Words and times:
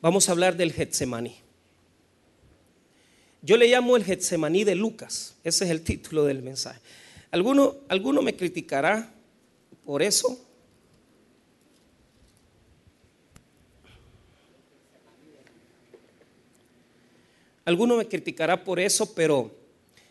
vamos 0.00 0.28
a 0.28 0.32
hablar 0.32 0.56
del 0.56 0.72
Getsemaní. 0.72 1.36
Yo 3.42 3.56
le 3.56 3.68
llamo 3.68 3.96
el 3.96 4.04
Getsemaní 4.04 4.64
de 4.64 4.74
Lucas, 4.74 5.36
ese 5.44 5.64
es 5.64 5.70
el 5.70 5.82
título 5.82 6.24
del 6.24 6.42
mensaje. 6.42 6.80
¿Alguno, 7.30 7.76
alguno 7.88 8.22
me 8.22 8.34
criticará 8.34 9.12
por 9.84 10.02
eso? 10.02 10.44
Alguno 17.64 17.96
me 17.96 18.08
criticará 18.08 18.64
por 18.64 18.80
eso, 18.80 19.14
pero 19.14 19.54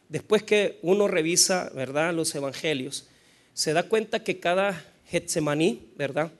después 0.09 0.43
que 0.43 0.77
uno 0.83 1.07
revisa, 1.07 1.71
¿verdad?, 1.73 2.13
los 2.13 2.33
evangelios, 2.35 3.07
se 3.53 3.73
da 3.73 3.89
cuenta 3.89 4.23
que 4.23 4.39
cada 4.39 4.85
Getsemaní, 5.07 5.89
¿verdad?, 5.97 6.31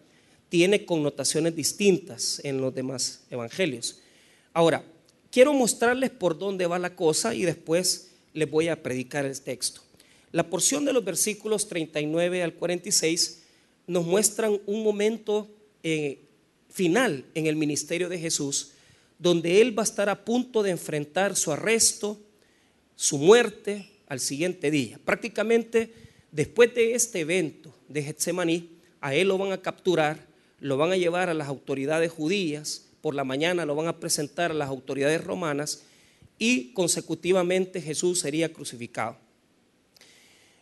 tiene 0.49 0.85
connotaciones 0.85 1.55
distintas 1.55 2.41
en 2.43 2.61
los 2.61 2.73
demás 2.73 3.23
evangelios. 3.29 3.99
Ahora, 4.53 4.83
quiero 5.31 5.53
mostrarles 5.53 6.09
por 6.09 6.37
dónde 6.37 6.67
va 6.67 6.79
la 6.79 6.95
cosa 6.95 7.35
y 7.35 7.43
después 7.43 8.11
les 8.33 8.49
voy 8.49 8.67
a 8.67 8.81
predicar 8.81 9.25
el 9.25 9.39
texto. 9.41 9.81
La 10.31 10.49
porción 10.49 10.85
de 10.85 10.93
los 10.93 11.03
versículos 11.03 11.67
39 11.67 12.43
al 12.43 12.53
46 12.53 13.43
nos 13.87 14.05
muestran 14.05 14.59
un 14.65 14.83
momento 14.83 15.49
eh, 15.83 16.19
final 16.69 17.25
en 17.33 17.47
el 17.47 17.55
ministerio 17.55 18.09
de 18.09 18.19
Jesús, 18.19 18.71
donde 19.17 19.61
Él 19.61 19.77
va 19.77 19.83
a 19.83 19.85
estar 19.85 20.09
a 20.09 20.25
punto 20.25 20.61
de 20.63 20.71
enfrentar 20.71 21.35
su 21.35 21.51
arresto, 21.51 22.19
su 22.95 23.17
muerte 23.17 23.89
al 24.07 24.19
siguiente 24.19 24.69
día. 24.69 24.99
Prácticamente 25.03 25.91
después 26.31 26.73
de 26.75 26.93
este 26.93 27.21
evento 27.21 27.73
de 27.87 28.03
Getsemaní, 28.03 28.69
a 29.01 29.15
Él 29.15 29.29
lo 29.29 29.37
van 29.37 29.53
a 29.53 29.61
capturar, 29.61 30.26
lo 30.59 30.77
van 30.77 30.91
a 30.91 30.97
llevar 30.97 31.29
a 31.29 31.33
las 31.33 31.47
autoridades 31.47 32.11
judías, 32.11 32.85
por 33.01 33.15
la 33.15 33.23
mañana 33.23 33.65
lo 33.65 33.75
van 33.75 33.87
a 33.87 33.99
presentar 33.99 34.51
a 34.51 34.55
las 34.55 34.69
autoridades 34.69 35.23
romanas 35.23 35.83
y 36.39 36.73
consecutivamente 36.73 37.81
Jesús 37.81 38.19
sería 38.19 38.51
crucificado. 38.51 39.17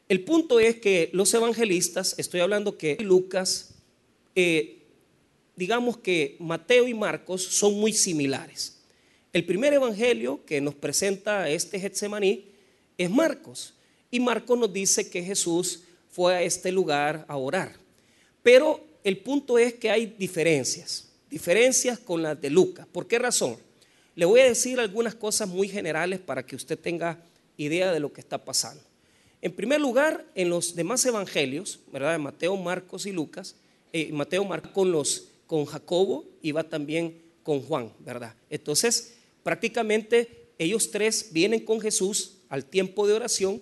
El 0.08 0.23
punto 0.23 0.59
es 0.59 0.75
que 0.75 1.09
los 1.14 1.34
evangelistas, 1.34 2.14
estoy 2.19 2.42
hablando 2.42 2.78
que 2.78 2.97
Lucas, 3.02 3.73
eh, 4.36 4.84
digamos 5.56 5.97
que 5.97 6.36
Mateo 6.39 6.88
y 6.88 6.94
Marcos 6.94 7.44
son 7.44 7.73
muy 7.80 7.94
similares. 7.94 8.84
El 9.34 9.45
primer 9.45 9.73
evangelio 9.73 10.45
que 10.45 10.62
nos 10.62 10.75
presenta 10.75 11.50
este 11.50 11.80
Getsemaní 11.80 12.45
es 12.97 13.09
Marcos. 13.09 13.73
Y 14.12 14.19
Marcos 14.19 14.58
nos 14.58 14.72
dice 14.72 15.09
que 15.09 15.23
Jesús 15.23 15.81
fue 16.09 16.36
a 16.36 16.41
este 16.44 16.72
lugar 16.72 17.25
a 17.28 17.36
orar. 17.36 17.73
Pero 18.44 18.84
el 19.06 19.20
punto 19.20 19.59
es 19.59 19.75
que 19.75 19.92
hay 19.92 20.08
diferencias, 20.17 21.09
diferencias 21.30 22.00
con 22.00 22.23
las 22.23 22.42
de 22.42 22.50
Lucas. 22.50 22.88
¿Por 22.92 23.08
qué 23.08 23.20
razón? 23.20 23.56
Le 24.16 24.25
voy 24.25 24.39
a 24.39 24.45
decir 24.45 24.80
algunas 24.80 25.14
cosas 25.14 25.47
muy 25.47 25.67
generales 25.67 26.20
para 26.20 26.44
que 26.44 26.56
usted 26.56 26.80
tenga 26.80 27.20
idea 27.56 27.92
de 27.92 28.00
lo 28.00 28.12
que 28.12 28.20
está 28.20 28.44
pasando. 28.44 28.81
En 29.44 29.52
primer 29.52 29.80
lugar, 29.80 30.25
en 30.34 30.50
los 30.50 30.75
demás 30.75 31.06
evangelios, 31.06 31.80
¿verdad? 31.94 32.17
Mateo, 32.17 32.58
Marcos 32.58 33.06
y 33.06 33.12
Lucas, 33.12 33.56
eh, 33.94 34.12
Mateo 34.12 34.44
marca 34.44 34.73
con, 34.73 34.92
los, 34.92 35.28
con 35.45 35.66
Jacobo 35.66 36.25
y 36.42 36.52
va 36.52 36.64
también 36.64 37.22
con 37.44 37.62
Juan, 37.62 37.94
¿verdad? 38.00 38.34
Entonces, 38.50 39.14
prácticamente 39.44 40.47
ellos 40.58 40.90
tres 40.90 41.30
vienen 41.31 41.59
con 41.59 41.80
Jesús 41.80 42.38
al 42.50 42.66
tiempo 42.66 43.06
de 43.06 43.14
oración. 43.14 43.62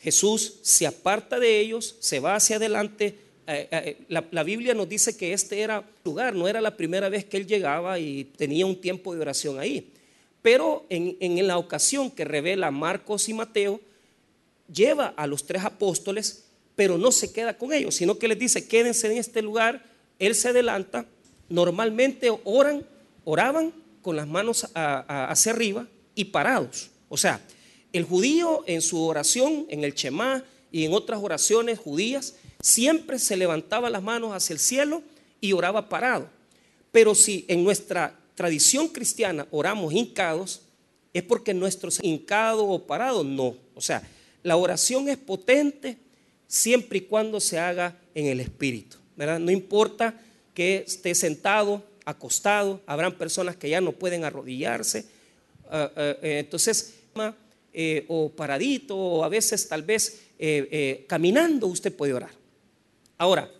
Jesús 0.00 0.56
se 0.62 0.84
aparta 0.84 1.38
de 1.38 1.60
ellos, 1.60 1.94
se 2.00 2.18
va 2.18 2.34
hacia 2.34 2.56
adelante. 2.56 3.29
Eh, 3.46 3.68
eh, 3.70 3.96
la, 4.08 4.42
Biblia 4.42 4.74
nos 4.74 4.88
dice 4.88 5.16
que 5.16 5.32
este 5.32 5.60
era 5.60 5.84
lugar, 6.04 6.34
no 6.34 6.46
era 6.46 6.60
la 6.60 6.76
primera 6.76 7.08
vez 7.08 7.24
que 7.24 7.36
él 7.36 7.46
llegaba 7.46 7.98
y 7.98 8.24
tenía 8.24 8.66
un 8.66 8.80
tiempo 8.80 9.14
de 9.14 9.20
oración 9.20 9.58
ahí. 9.58 9.92
Pero 10.42 10.86
en, 10.88 11.16
en 11.20 11.46
la 11.46 11.58
ocasión 11.58 12.10
que 12.10 12.24
revela 12.24 12.70
Marcos 12.70 13.28
y 13.28 13.34
Mateo, 13.34 13.80
lleva 14.72 15.08
a 15.16 15.26
los 15.26 15.44
tres 15.46 15.64
apóstoles, 15.64 16.44
pero 16.76 16.96
no 16.96 17.12
se 17.12 17.32
queda 17.32 17.58
con 17.58 17.72
ellos, 17.72 17.94
sino 17.94 18.18
que 18.18 18.28
les 18.28 18.38
dice, 18.38 18.66
quédense 18.66 19.10
en 19.10 19.18
este 19.18 19.42
lugar, 19.42 19.84
él 20.18 20.34
se 20.34 20.48
adelanta, 20.48 21.06
normalmente 21.48 22.30
oran, 22.44 22.86
oraban 23.24 23.72
con 24.02 24.16
las 24.16 24.26
manos 24.26 24.68
hacia 24.74 25.52
arriba 25.52 25.86
y 26.14 26.26
parados. 26.26 26.90
O 27.08 27.16
sea, 27.16 27.40
el 27.92 28.04
judío 28.04 28.62
en 28.66 28.82
su 28.82 29.02
oración, 29.02 29.66
en 29.68 29.84
el 29.84 29.94
Shema 29.94 30.44
y 30.70 30.84
en 30.84 30.92
otras 30.92 31.20
oraciones 31.22 31.78
judías, 31.78 32.34
siempre 32.62 33.18
se 33.18 33.36
levantaba 33.36 33.90
las 33.90 34.02
manos 34.02 34.32
hacia 34.32 34.54
el 34.54 34.60
cielo 34.60 35.02
y 35.40 35.52
oraba 35.52 35.88
parado. 35.88 36.28
Pero 36.92 37.14
si 37.14 37.44
en 37.48 37.64
nuestra 37.64 38.18
tradición 38.34 38.88
cristiana 38.88 39.46
oramos 39.50 39.92
hincados, 39.92 40.62
es 41.12 41.22
porque 41.22 41.54
nuestro 41.54 41.90
hincado 42.02 42.66
o 42.66 42.86
parado 42.86 43.24
no. 43.24 43.56
O 43.74 43.80
sea, 43.80 44.02
la 44.42 44.56
oración 44.56 45.08
es 45.08 45.16
potente 45.16 45.98
siempre 46.46 46.98
y 46.98 47.02
cuando 47.02 47.40
se 47.40 47.58
haga 47.58 47.96
en 48.14 48.26
el 48.26 48.40
Espíritu. 48.40 48.96
¿verdad? 49.16 49.38
No 49.38 49.50
importa 49.50 50.14
que 50.54 50.84
esté 50.86 51.14
sentado, 51.14 51.82
acostado, 52.04 52.80
habrán 52.86 53.16
personas 53.16 53.56
que 53.56 53.68
ya 53.68 53.80
no 53.80 53.92
pueden 53.92 54.24
arrodillarse. 54.24 55.04
Ah, 55.70 55.90
ah, 55.94 56.16
eh, 56.22 56.38
entonces, 56.40 56.94
eh, 57.72 58.04
o 58.08 58.30
paradito, 58.30 58.96
o 58.96 59.24
a 59.24 59.28
veces 59.28 59.68
tal 59.68 59.82
vez 59.82 60.22
eh, 60.38 61.04
caminando 61.06 61.66
usted 61.66 61.94
puede 61.94 62.14
orar. 62.14 62.39
Ahora, 63.20 63.50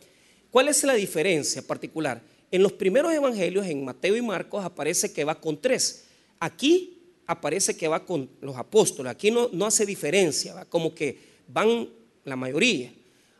¿cuál 0.50 0.68
es 0.68 0.82
la 0.84 0.94
diferencia 0.94 1.60
particular? 1.60 2.22
En 2.50 2.62
los 2.62 2.72
primeros 2.72 3.12
evangelios, 3.12 3.66
en 3.66 3.84
Mateo 3.84 4.16
y 4.16 4.22
Marcos, 4.22 4.64
aparece 4.64 5.12
que 5.12 5.22
va 5.22 5.38
con 5.38 5.60
tres. 5.60 6.04
Aquí 6.38 6.98
aparece 7.26 7.76
que 7.76 7.86
va 7.86 8.06
con 8.06 8.30
los 8.40 8.56
apóstoles. 8.56 9.12
Aquí 9.12 9.30
no, 9.30 9.50
no 9.52 9.66
hace 9.66 9.84
diferencia, 9.84 10.64
como 10.70 10.94
que 10.94 11.18
van 11.46 11.90
la 12.24 12.36
mayoría. 12.36 12.90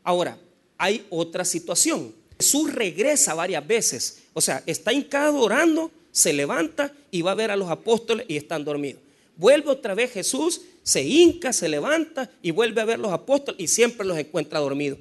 Ahora, 0.04 0.38
hay 0.76 1.06
otra 1.08 1.42
situación. 1.42 2.14
Jesús 2.38 2.70
regresa 2.70 3.32
varias 3.32 3.66
veces. 3.66 4.24
O 4.34 4.42
sea, 4.42 4.62
está 4.66 4.92
hincado 4.92 5.38
orando, 5.38 5.90
se 6.12 6.34
levanta 6.34 6.92
y 7.10 7.22
va 7.22 7.30
a 7.30 7.34
ver 7.34 7.50
a 7.50 7.56
los 7.56 7.70
apóstoles 7.70 8.26
y 8.28 8.36
están 8.36 8.62
dormidos. 8.62 9.00
Vuelve 9.36 9.70
otra 9.70 9.94
vez 9.94 10.12
Jesús, 10.12 10.60
se 10.82 11.02
hinca, 11.02 11.54
se 11.54 11.70
levanta 11.70 12.30
y 12.42 12.50
vuelve 12.50 12.82
a 12.82 12.84
ver 12.84 12.96
a 12.96 13.02
los 13.04 13.12
apóstoles 13.12 13.58
y 13.58 13.68
siempre 13.68 14.06
los 14.06 14.18
encuentra 14.18 14.60
dormidos. 14.60 14.98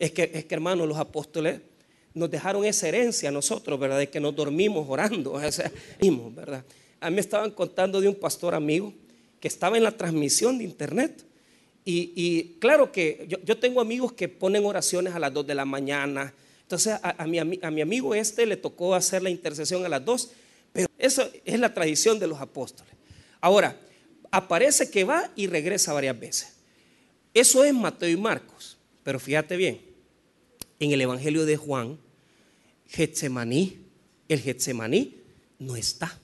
Es 0.00 0.10
que, 0.12 0.30
es 0.34 0.46
que 0.46 0.54
hermanos, 0.54 0.88
los 0.88 0.98
apóstoles 0.98 1.60
nos 2.14 2.30
dejaron 2.30 2.64
esa 2.64 2.88
herencia 2.88 3.28
a 3.28 3.32
nosotros, 3.32 3.78
¿verdad? 3.78 3.98
De 3.98 4.08
que 4.08 4.18
nos 4.18 4.34
dormimos 4.34 4.86
orando, 4.88 5.34
o 5.34 6.30
¿verdad? 6.30 6.64
A 7.00 7.10
mí 7.10 7.14
me 7.14 7.20
estaban 7.20 7.50
contando 7.50 8.00
de 8.00 8.08
un 8.08 8.14
pastor 8.14 8.54
amigo 8.54 8.92
que 9.38 9.48
estaba 9.48 9.76
en 9.76 9.84
la 9.84 9.92
transmisión 9.92 10.58
de 10.58 10.64
internet. 10.64 11.24
Y, 11.84 12.56
claro 12.60 12.92
que 12.92 13.26
yo, 13.44 13.58
tengo 13.58 13.80
amigos 13.80 14.12
que 14.12 14.28
ponen 14.28 14.64
oraciones 14.64 15.14
a 15.14 15.18
las 15.18 15.32
2 15.32 15.46
de 15.46 15.54
la 15.54 15.64
mañana. 15.64 16.32
Entonces 16.62 16.96
a, 17.02 17.26
mi, 17.26 17.38
a, 17.38 17.44
mi, 17.44 17.80
amigo 17.80 18.14
este 18.14 18.46
le 18.46 18.56
tocó 18.56 18.94
hacer 18.94 19.22
la 19.22 19.30
intercesión 19.30 19.84
a 19.84 19.88
las 19.88 20.04
2. 20.04 20.30
Pero 20.72 20.88
eso 20.98 21.28
es 21.44 21.58
la 21.58 21.74
tradición 21.74 22.18
de 22.20 22.28
los 22.28 22.40
apóstoles. 22.40 22.92
Ahora, 23.40 23.76
aparece 24.30 24.88
que 24.88 25.02
va 25.02 25.32
y 25.34 25.48
regresa 25.48 25.92
varias 25.92 26.18
veces. 26.20 26.52
Eso 27.34 27.64
es 27.64 27.74
Mateo 27.74 28.08
y 28.08 28.16
Marcos. 28.16 28.78
Pero 29.02 29.18
fíjate 29.18 29.56
bien, 29.56 29.89
en 30.80 30.92
el 30.92 31.00
Evangelio 31.02 31.44
de 31.44 31.56
Juan, 31.56 31.98
Getsemaní, 32.88 33.76
el 34.28 34.40
Getsemaní 34.40 35.14
no 35.58 35.76
está. 35.76 36.18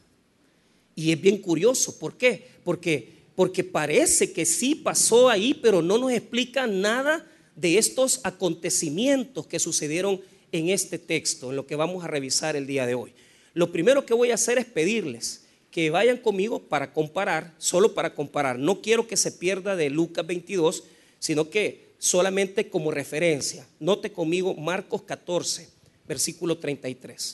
Y 0.97 1.12
es 1.12 1.21
bien 1.21 1.39
curioso, 1.39 1.99
¿por 1.99 2.17
qué? 2.17 2.49
Porque, 2.65 3.12
porque 3.37 3.62
parece 3.62 4.33
que 4.33 4.47
sí 4.47 4.75
pasó 4.75 5.28
ahí, 5.28 5.55
pero 5.55 5.83
no 5.83 5.99
nos 5.99 6.11
explica 6.11 6.66
nada 6.66 7.25
de 7.55 7.78
estos 7.78 8.21
acontecimientos 8.25 9.47
que 9.47 9.59
sucedieron 9.59 10.21
en 10.53 10.71
este 10.71 10.99
texto, 10.99 11.50
en 11.50 11.56
lo 11.56 11.66
que 11.66 11.77
vamos 11.77 12.03
a 12.03 12.09
revisar 12.09 12.56
el 12.56 12.66
día 12.66 12.87
de 12.87 12.95
hoy. 12.95 13.12
Lo 13.53 13.71
primero 13.71 14.07
que 14.07 14.15
voy 14.15 14.31
a 14.31 14.34
hacer 14.34 14.59
es 14.59 14.65
pedirles 14.65 15.45
que 15.71 15.91
vayan 15.91 16.16
conmigo 16.16 16.60
para 16.60 16.95
comparar, 16.95 17.54
solo 17.59 17.92
para 17.92 18.15
comparar. 18.15 18.59
No 18.59 18.81
quiero 18.81 19.07
que 19.07 19.19
se 19.19 19.33
pierda 19.33 19.77
de 19.77 19.91
Lucas 19.91 20.27
22, 20.27 20.84
sino 21.19 21.51
que 21.51 21.85
solamente 21.98 22.69
como 22.69 22.91
referencia. 22.91 23.66
Note 23.81 24.13
conmigo 24.13 24.54
Marcos 24.54 25.03
14, 25.03 25.69
versículo 26.07 26.59
33. 26.59 27.33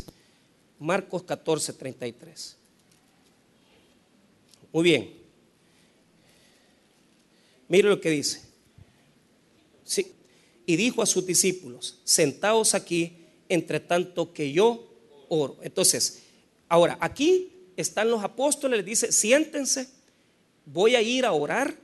Marcos 0.78 1.22
14, 1.22 1.72
33. 1.74 2.56
Muy 4.72 4.84
bien. 4.84 5.12
Mire 7.68 7.88
lo 7.88 8.00
que 8.00 8.10
dice. 8.10 8.42
Sí. 9.84 10.12
Y 10.66 10.76
dijo 10.76 11.02
a 11.02 11.06
sus 11.06 11.26
discípulos, 11.26 12.00
sentaos 12.04 12.74
aquí 12.74 13.16
entre 13.48 13.80
tanto 13.80 14.32
que 14.32 14.52
yo 14.52 14.88
oro. 15.28 15.58
Entonces, 15.62 16.22
ahora, 16.68 16.96
aquí 17.00 17.52
están 17.76 18.10
los 18.10 18.22
apóstoles, 18.22 18.78
les 18.78 18.86
dice, 18.86 19.12
siéntense, 19.12 19.88
voy 20.64 20.94
a 20.94 21.02
ir 21.02 21.24
a 21.24 21.32
orar, 21.32 21.76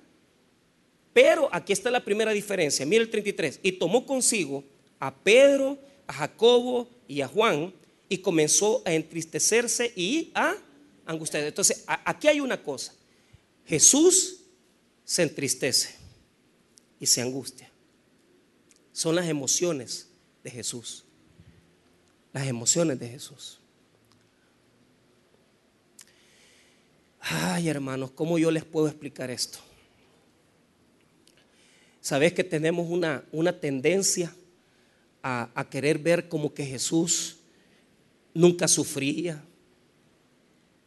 pero 1.20 1.48
aquí 1.50 1.72
está 1.72 1.90
la 1.90 2.04
primera 2.04 2.30
diferencia. 2.30 2.86
Mire 2.86 3.02
el 3.02 3.10
33. 3.10 3.58
Y 3.64 3.72
tomó 3.72 4.06
consigo 4.06 4.62
a 5.00 5.12
Pedro, 5.12 5.76
a 6.06 6.12
Jacobo 6.12 6.88
y 7.08 7.22
a 7.22 7.26
Juan 7.26 7.74
y 8.08 8.18
comenzó 8.18 8.82
a 8.84 8.92
entristecerse 8.92 9.92
y 9.96 10.30
a 10.32 10.54
angustiados. 11.04 11.48
Entonces, 11.48 11.82
aquí 11.88 12.28
hay 12.28 12.38
una 12.38 12.62
cosa. 12.62 12.94
Jesús 13.66 14.44
se 15.04 15.24
entristece 15.24 15.96
y 17.00 17.06
se 17.06 17.20
angustia. 17.20 17.68
Son 18.92 19.16
las 19.16 19.26
emociones 19.26 20.06
de 20.44 20.52
Jesús. 20.52 21.04
Las 22.32 22.46
emociones 22.46 22.96
de 23.00 23.08
Jesús. 23.08 23.58
Ay, 27.18 27.68
hermanos, 27.68 28.12
¿cómo 28.12 28.38
yo 28.38 28.52
les 28.52 28.64
puedo 28.64 28.86
explicar 28.86 29.32
esto? 29.32 29.58
Sabes 32.00 32.32
que 32.32 32.44
tenemos 32.44 32.88
una, 32.88 33.24
una 33.32 33.58
tendencia 33.60 34.34
a, 35.22 35.50
a 35.54 35.68
querer 35.68 35.98
ver 35.98 36.28
como 36.28 36.54
que 36.54 36.64
Jesús 36.64 37.38
nunca 38.34 38.68
sufría, 38.68 39.42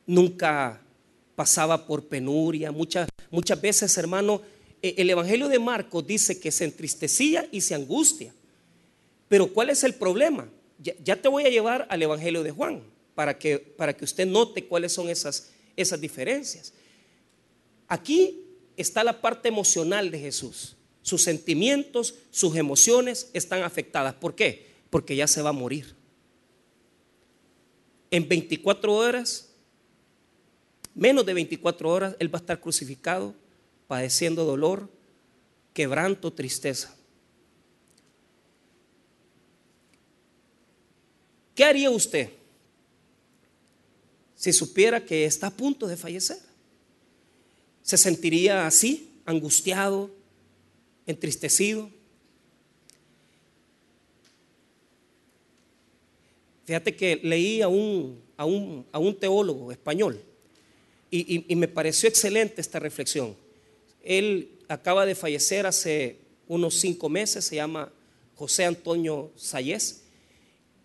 nunca 0.05 0.81
pasaba 1.35 1.85
por 1.85 2.05
penuria. 2.05 2.71
Muchas, 2.71 3.09
muchas 3.29 3.59
veces, 3.59 3.97
hermano, 3.97 4.41
e, 4.81 4.95
el 4.97 5.09
Evangelio 5.09 5.47
de 5.47 5.59
Marcos 5.59 6.05
dice 6.05 6.39
que 6.39 6.51
se 6.51 6.65
entristecía 6.65 7.47
y 7.51 7.61
se 7.61 7.75
angustia. 7.75 8.33
Pero 9.27 9.51
¿cuál 9.53 9.69
es 9.69 9.83
el 9.83 9.95
problema? 9.95 10.49
Ya, 11.03 11.15
te 11.15 11.27
voy 11.27 11.45
a 11.45 11.49
llevar 11.49 11.87
al 11.89 12.01
Evangelio 12.01 12.43
de 12.43 12.51
Juan 12.51 12.81
para 13.13 13.37
que, 13.37 13.59
para 13.59 13.95
que 13.95 14.03
usted 14.03 14.25
note 14.25 14.65
cuáles 14.65 14.93
son 14.93 15.09
esas, 15.09 15.51
esas 15.75 16.01
diferencias. 16.01 16.73
Aquí 17.87 18.41
está 18.75 19.03
la 19.03 19.21
parte 19.21 19.47
emocional 19.47 20.09
de 20.09 20.19
Jesús. 20.19 20.75
Sus 21.01 21.23
sentimientos, 21.23 22.15
sus 22.29 22.55
emociones 22.55 23.29
están 23.33 23.63
afectadas. 23.63 24.13
¿Por 24.13 24.35
qué? 24.35 24.71
Porque 24.89 25.15
ya 25.15 25.27
se 25.27 25.41
va 25.41 25.49
a 25.49 25.53
morir. 25.53 25.95
En 28.11 28.27
24 28.27 28.93
horas, 28.93 29.49
menos 30.93 31.25
de 31.25 31.33
24 31.33 31.89
horas, 31.89 32.15
Él 32.19 32.33
va 32.33 32.37
a 32.37 32.41
estar 32.41 32.59
crucificado, 32.59 33.33
padeciendo 33.87 34.45
dolor, 34.45 34.89
quebranto, 35.73 36.31
tristeza. 36.31 36.95
¿Qué 41.55 41.63
haría 41.63 41.89
usted 41.89 42.29
si 44.35 44.51
supiera 44.53 45.05
que 45.05 45.25
está 45.25 45.47
a 45.47 45.51
punto 45.51 45.87
de 45.87 45.97
fallecer? 45.97 46.37
¿Se 47.81 47.97
sentiría 47.97 48.67
así, 48.67 49.11
angustiado, 49.25 50.09
entristecido. 51.05 51.89
Fíjate 56.65 56.95
que 56.95 57.19
leí 57.21 57.61
a 57.61 57.67
un, 57.67 58.21
a 58.37 58.45
un, 58.45 58.85
a 58.91 58.99
un 58.99 59.15
teólogo 59.15 59.71
español 59.71 60.21
y, 61.09 61.51
y, 61.51 61.55
me 61.57 61.67
pareció 61.67 62.07
excelente 62.07 62.61
esta 62.61 62.79
reflexión. 62.79 63.35
Él 64.01 64.49
acaba 64.69 65.05
de 65.05 65.13
fallecer 65.13 65.65
hace 65.65 66.17
unos 66.47 66.75
cinco 66.75 67.09
meses, 67.09 67.43
se 67.43 67.57
llama 67.57 67.91
José 68.35 68.63
Antonio 68.63 69.31
Sayés, 69.35 70.03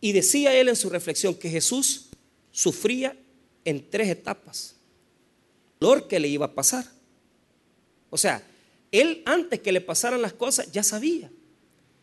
y 0.01 0.13
decía 0.13 0.53
él 0.55 0.69
en 0.69 0.77
su 0.77 0.91
reflexión 0.91 1.35
que 1.35 1.49
Jesús 1.49 2.09
sufría 2.51 3.17
en 3.65 3.89
tres 3.89 4.09
etapas. 4.09 4.75
Dolor 5.79 6.09
que 6.09 6.19
le 6.19 6.29
iba 6.29 6.47
a 6.47 6.55
pasar. 6.55 6.85
O 8.11 8.19
sea, 8.19 8.43
él 9.01 9.23
antes 9.27 9.61
que 9.61 9.73
le 9.73 9.81
pasaran 9.81 10.23
las 10.23 10.33
cosas 10.33 10.71
ya 10.73 10.83
sabía. 10.83 11.31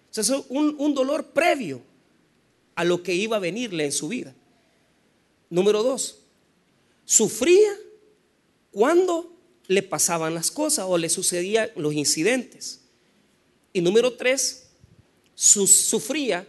O 0.10 0.14
sea, 0.14 0.22
es 0.22 0.44
un, 0.50 0.94
dolor 0.94 1.32
previo 1.32 1.82
a 2.76 2.84
lo 2.84 3.02
que 3.02 3.16
iba 3.16 3.38
a 3.38 3.40
venirle 3.40 3.86
en 3.86 3.92
su 3.92 4.08
vida. 4.08 4.36
Número 5.50 5.82
dos, 5.82 6.20
sufría 7.06 7.72
cuando 8.72 9.36
le 9.68 9.82
pasaban 9.82 10.34
las 10.34 10.52
cosas 10.52 10.86
o 10.88 10.98
le 10.98 11.10
sucedían 11.10 11.72
los 11.76 11.94
incidentes. 11.94 12.82
Y 13.72 13.82
número 13.82 14.14
tres, 14.14 14.70
sufría 15.34 16.48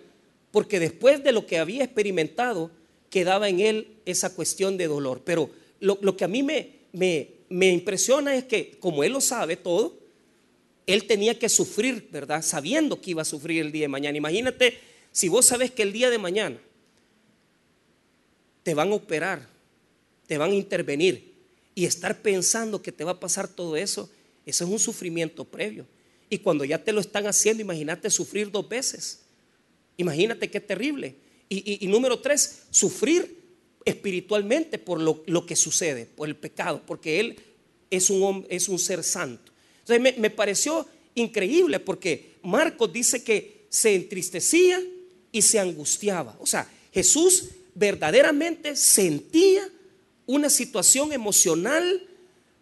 porque 0.51 0.79
después 0.79 1.25
de 1.25 1.33
lo 1.33 1.47
que 1.47 1.59
había 1.59 1.85
experimentado, 1.85 2.71
quedaba 3.09 3.49
en 3.49 3.61
él 3.61 3.97
esa 4.05 4.35
cuestión 4.35 4.77
de 4.77 4.89
dolor. 4.89 5.23
Pero 5.25 5.51
lo, 5.81 6.17
que 6.17 6.25
a 6.25 6.29
mí 6.29 6.43
me, 6.43 6.81
me 6.93 7.71
impresiona 7.71 8.37
es 8.37 8.45
que 8.45 8.79
como 8.79 9.05
él 9.05 9.13
lo 9.13 9.21
sabe 9.21 9.57
todo, 9.57 10.04
él 10.87 11.07
tenía 11.07 11.39
que 11.39 11.49
sufrir, 11.49 12.09
¿verdad? 12.11 12.43
Sabiendo 12.43 13.01
que 13.01 13.11
iba 13.11 13.23
a 13.23 13.25
sufrir 13.27 13.63
el 13.63 13.73
día 13.73 13.83
de 13.83 13.89
mañana. 13.89 14.19
Imagínate 14.19 14.79
si 15.13 15.29
vos 15.29 15.47
sabes 15.47 15.71
que 15.71 15.83
el 15.83 15.93
día 15.93 16.11
de 16.11 16.19
mañana 16.19 16.59
te 18.63 18.75
van 18.75 18.91
a 18.91 18.95
operar, 18.95 19.49
te 20.27 20.39
van 20.39 20.51
a 20.51 20.55
intervenir 20.55 21.35
y 21.75 21.85
estar 21.85 22.21
pensando 22.21 22.83
que 22.83 22.93
te 22.93 23.05
va 23.05 23.13
a 23.13 23.21
pasar 23.21 23.49
todo 23.49 23.77
eso, 23.77 24.11
eso 24.45 24.65
es 24.65 24.71
un 24.71 24.79
sufrimiento 24.79 25.45
previo. 25.45 25.87
Y 26.29 26.39
cuando 26.39 26.65
ya 26.65 26.83
te 26.83 26.93
lo 26.93 27.01
están 27.01 27.27
haciendo, 27.27 27.63
imagínate 27.63 28.11
sufrir 28.11 28.51
dos 28.51 28.69
veces. 28.69 29.21
Imagínate 29.97 30.51
qué 30.51 30.61
terrible. 30.61 31.17
Y, 31.49 31.87
número 31.87 32.19
tres, 32.19 32.63
sufrir 32.71 33.43
espiritualmente 33.85 34.79
por 34.79 35.01
lo, 35.01 35.47
que 35.47 35.55
sucede, 35.55 36.07
por 36.07 36.29
el 36.29 36.35
pecado, 36.35 36.83
porque 36.85 37.21
Él 37.21 37.37
es 37.91 38.11
un, 38.11 38.45
es 38.49 38.69
un 38.69 38.79
ser 38.79 39.05
santo. 39.05 39.53
Entonces 39.87 40.19
me, 40.19 40.31
pareció 40.31 40.87
increíble 41.15 41.79
porque 41.79 42.37
Marcos 42.43 42.93
dice 42.93 43.23
que 43.23 43.67
se 43.69 43.95
entristecía 43.95 44.83
y 45.31 45.43
se 45.43 45.59
angustiaba. 45.59 46.37
O 46.41 46.47
sea, 46.47 46.71
Jesús 46.93 47.51
verdaderamente 47.75 48.77
sentía 48.77 49.69
una 50.27 50.49
situación 50.49 51.13
emocional 51.13 52.03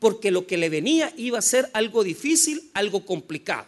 porque 0.01 0.33
lo 0.33 0.49
que 0.49 0.57
le 0.57 0.69
venía 0.69 1.13
iba 1.17 1.39
a 1.39 1.43
ser 1.43 1.71
algo 1.75 2.03
difícil, 2.03 2.71
algo 2.75 3.07
complicado. 3.07 3.67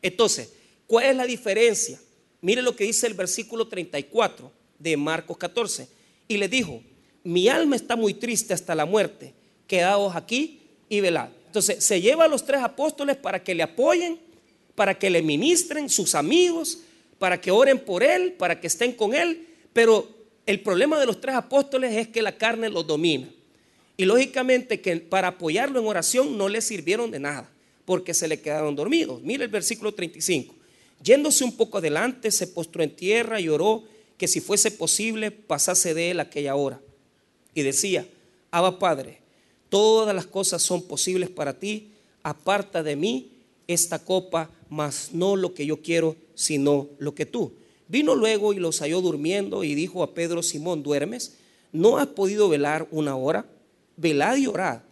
Entonces, 0.00 0.48
¿cuál 0.86 1.06
es 1.06 1.16
la 1.16 1.26
diferencia? 1.26 2.00
Mire 2.40 2.62
lo 2.62 2.74
que 2.74 2.84
dice 2.84 3.06
el 3.06 3.14
versículo 3.14 3.68
34 3.68 4.50
de 4.78 4.96
Marcos 4.96 5.36
14. 5.36 5.88
Y 6.26 6.38
le 6.38 6.48
dijo, 6.48 6.82
mi 7.22 7.48
alma 7.48 7.76
está 7.76 7.96
muy 7.96 8.14
triste 8.14 8.54
hasta 8.54 8.74
la 8.74 8.86
muerte, 8.86 9.34
quedaos 9.66 10.16
aquí 10.16 10.60
y 10.88 11.00
velad. 11.00 11.28
Entonces 11.54 11.84
se 11.84 12.00
lleva 12.00 12.24
a 12.24 12.28
los 12.28 12.44
tres 12.44 12.60
apóstoles 12.62 13.16
para 13.16 13.44
que 13.44 13.54
le 13.54 13.62
apoyen, 13.62 14.18
para 14.74 14.98
que 14.98 15.08
le 15.08 15.22
ministren 15.22 15.88
sus 15.88 16.16
amigos, 16.16 16.78
para 17.20 17.40
que 17.40 17.52
oren 17.52 17.78
por 17.78 18.02
él, 18.02 18.32
para 18.32 18.58
que 18.58 18.66
estén 18.66 18.90
con 18.90 19.14
él. 19.14 19.46
Pero 19.72 20.08
el 20.46 20.58
problema 20.62 20.98
de 20.98 21.06
los 21.06 21.20
tres 21.20 21.36
apóstoles 21.36 21.94
es 21.94 22.08
que 22.08 22.22
la 22.22 22.36
carne 22.36 22.68
los 22.70 22.84
domina. 22.84 23.28
Y 23.96 24.04
lógicamente 24.04 24.80
que 24.80 24.96
para 24.96 25.28
apoyarlo 25.28 25.78
en 25.78 25.86
oración 25.86 26.36
no 26.36 26.48
le 26.48 26.60
sirvieron 26.60 27.12
de 27.12 27.20
nada, 27.20 27.48
porque 27.84 28.14
se 28.14 28.26
le 28.26 28.40
quedaron 28.40 28.74
dormidos. 28.74 29.22
Mire 29.22 29.44
el 29.44 29.50
versículo 29.50 29.94
35. 29.94 30.56
Yéndose 31.04 31.44
un 31.44 31.56
poco 31.56 31.78
adelante, 31.78 32.32
se 32.32 32.48
postró 32.48 32.82
en 32.82 32.96
tierra 32.96 33.38
y 33.38 33.48
oró 33.48 33.84
que 34.18 34.26
si 34.26 34.40
fuese 34.40 34.72
posible 34.72 35.30
pasase 35.30 35.94
de 35.94 36.10
él 36.10 36.18
aquella 36.18 36.56
hora. 36.56 36.80
Y 37.54 37.62
decía, 37.62 38.08
Abba 38.50 38.80
Padre, 38.80 39.22
todas 39.74 40.14
las 40.14 40.26
cosas 40.26 40.62
son 40.62 40.82
posibles 40.82 41.30
para 41.30 41.58
ti, 41.58 41.88
aparta 42.22 42.84
de 42.84 42.94
mí 42.94 43.32
esta 43.66 43.98
copa, 43.98 44.48
mas 44.68 45.08
no 45.12 45.34
lo 45.34 45.52
que 45.52 45.66
yo 45.66 45.82
quiero, 45.82 46.14
sino 46.36 46.90
lo 47.00 47.12
que 47.16 47.26
tú. 47.26 47.54
Vino 47.88 48.14
luego 48.14 48.52
y 48.52 48.60
los 48.60 48.78
halló 48.78 49.00
durmiendo 49.00 49.64
y 49.64 49.74
dijo 49.74 50.04
a 50.04 50.14
Pedro, 50.14 50.44
Simón, 50.44 50.84
¿duermes? 50.84 51.38
¿No 51.72 51.98
has 51.98 52.06
podido 52.06 52.48
velar 52.48 52.86
una 52.92 53.16
hora? 53.16 53.46
Velad 53.96 54.36
y 54.36 54.46
orad 54.46 54.82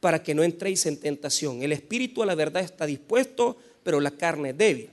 para 0.00 0.22
que 0.22 0.34
no 0.34 0.42
entréis 0.42 0.86
en 0.86 0.96
tentación. 0.96 1.62
El 1.62 1.72
espíritu 1.72 2.22
a 2.22 2.26
la 2.26 2.34
verdad 2.34 2.62
está 2.62 2.86
dispuesto, 2.86 3.58
pero 3.82 4.00
la 4.00 4.12
carne 4.12 4.50
es 4.50 4.56
débil. 4.56 4.88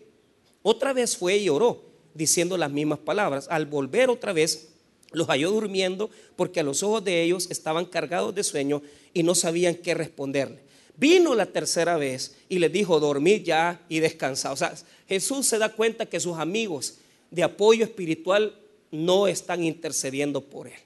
Otra 0.61 0.91
vez 0.91 1.15
fue 1.15 1.37
y 1.37 1.47
oró, 1.47 1.83
diciendo 2.13 2.57
las 2.57 2.69
mismas 2.69 2.99
palabras. 2.99 3.47
Al 3.49 3.65
volver 3.65 4.09
otra 4.09 4.33
vez, 4.33 4.73
los 5.11 5.27
halló 5.27 5.51
durmiendo 5.51 6.09
porque 6.35 6.59
a 6.59 6.63
los 6.63 6.83
ojos 6.83 7.03
de 7.03 7.23
ellos 7.23 7.47
estaban 7.49 7.85
cargados 7.85 8.35
de 8.35 8.43
sueño 8.43 8.81
y 9.13 9.23
no 9.23 9.35
sabían 9.35 9.75
qué 9.75 9.93
responderle. 9.93 10.59
Vino 10.97 11.35
la 11.35 11.45
tercera 11.45 11.95
vez 11.97 12.35
y 12.49 12.59
les 12.59 12.71
dijo, 12.71 12.99
dormid 12.99 13.43
ya 13.43 13.85
y 13.87 13.99
descansad. 13.99 14.51
O 14.51 14.57
sea, 14.57 14.73
Jesús 15.07 15.45
se 15.47 15.59
da 15.59 15.69
cuenta 15.69 16.07
que 16.07 16.19
sus 16.19 16.37
amigos 16.37 16.95
de 17.29 17.43
apoyo 17.43 17.85
espiritual 17.85 18.59
no 18.91 19.27
están 19.27 19.63
intercediendo 19.63 20.41
por 20.41 20.67
él, 20.67 20.79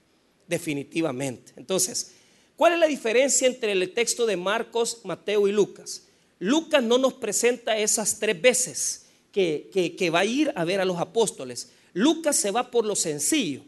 definitivamente. 0.48 1.54
Entonces, 1.56 2.14
¿cuál 2.58 2.74
es 2.74 2.80
la 2.80 2.88
diferencia 2.88 3.48
entre 3.48 3.72
el 3.72 3.94
texto 3.94 4.26
de 4.26 4.36
Marcos, 4.36 5.00
Mateo 5.06 5.48
y 5.48 5.54
Lucas? 5.54 6.04
Lucas 6.40 6.84
no 6.84 6.98
nos 6.98 7.14
presenta 7.14 7.78
esas 7.78 8.20
tres 8.20 8.42
veces 8.42 9.06
que, 9.32 9.70
que 9.98 10.10
va 10.10 10.20
a 10.20 10.26
ir 10.26 10.52
a 10.56 10.66
ver 10.66 10.82
a 10.82 10.86
los 10.86 10.98
apóstoles. 10.98 11.70
Lucas 11.94 12.36
se 12.36 12.52
va 12.52 12.70
por 12.70 12.86
lo 12.86 12.96
sencillo. 12.96 13.62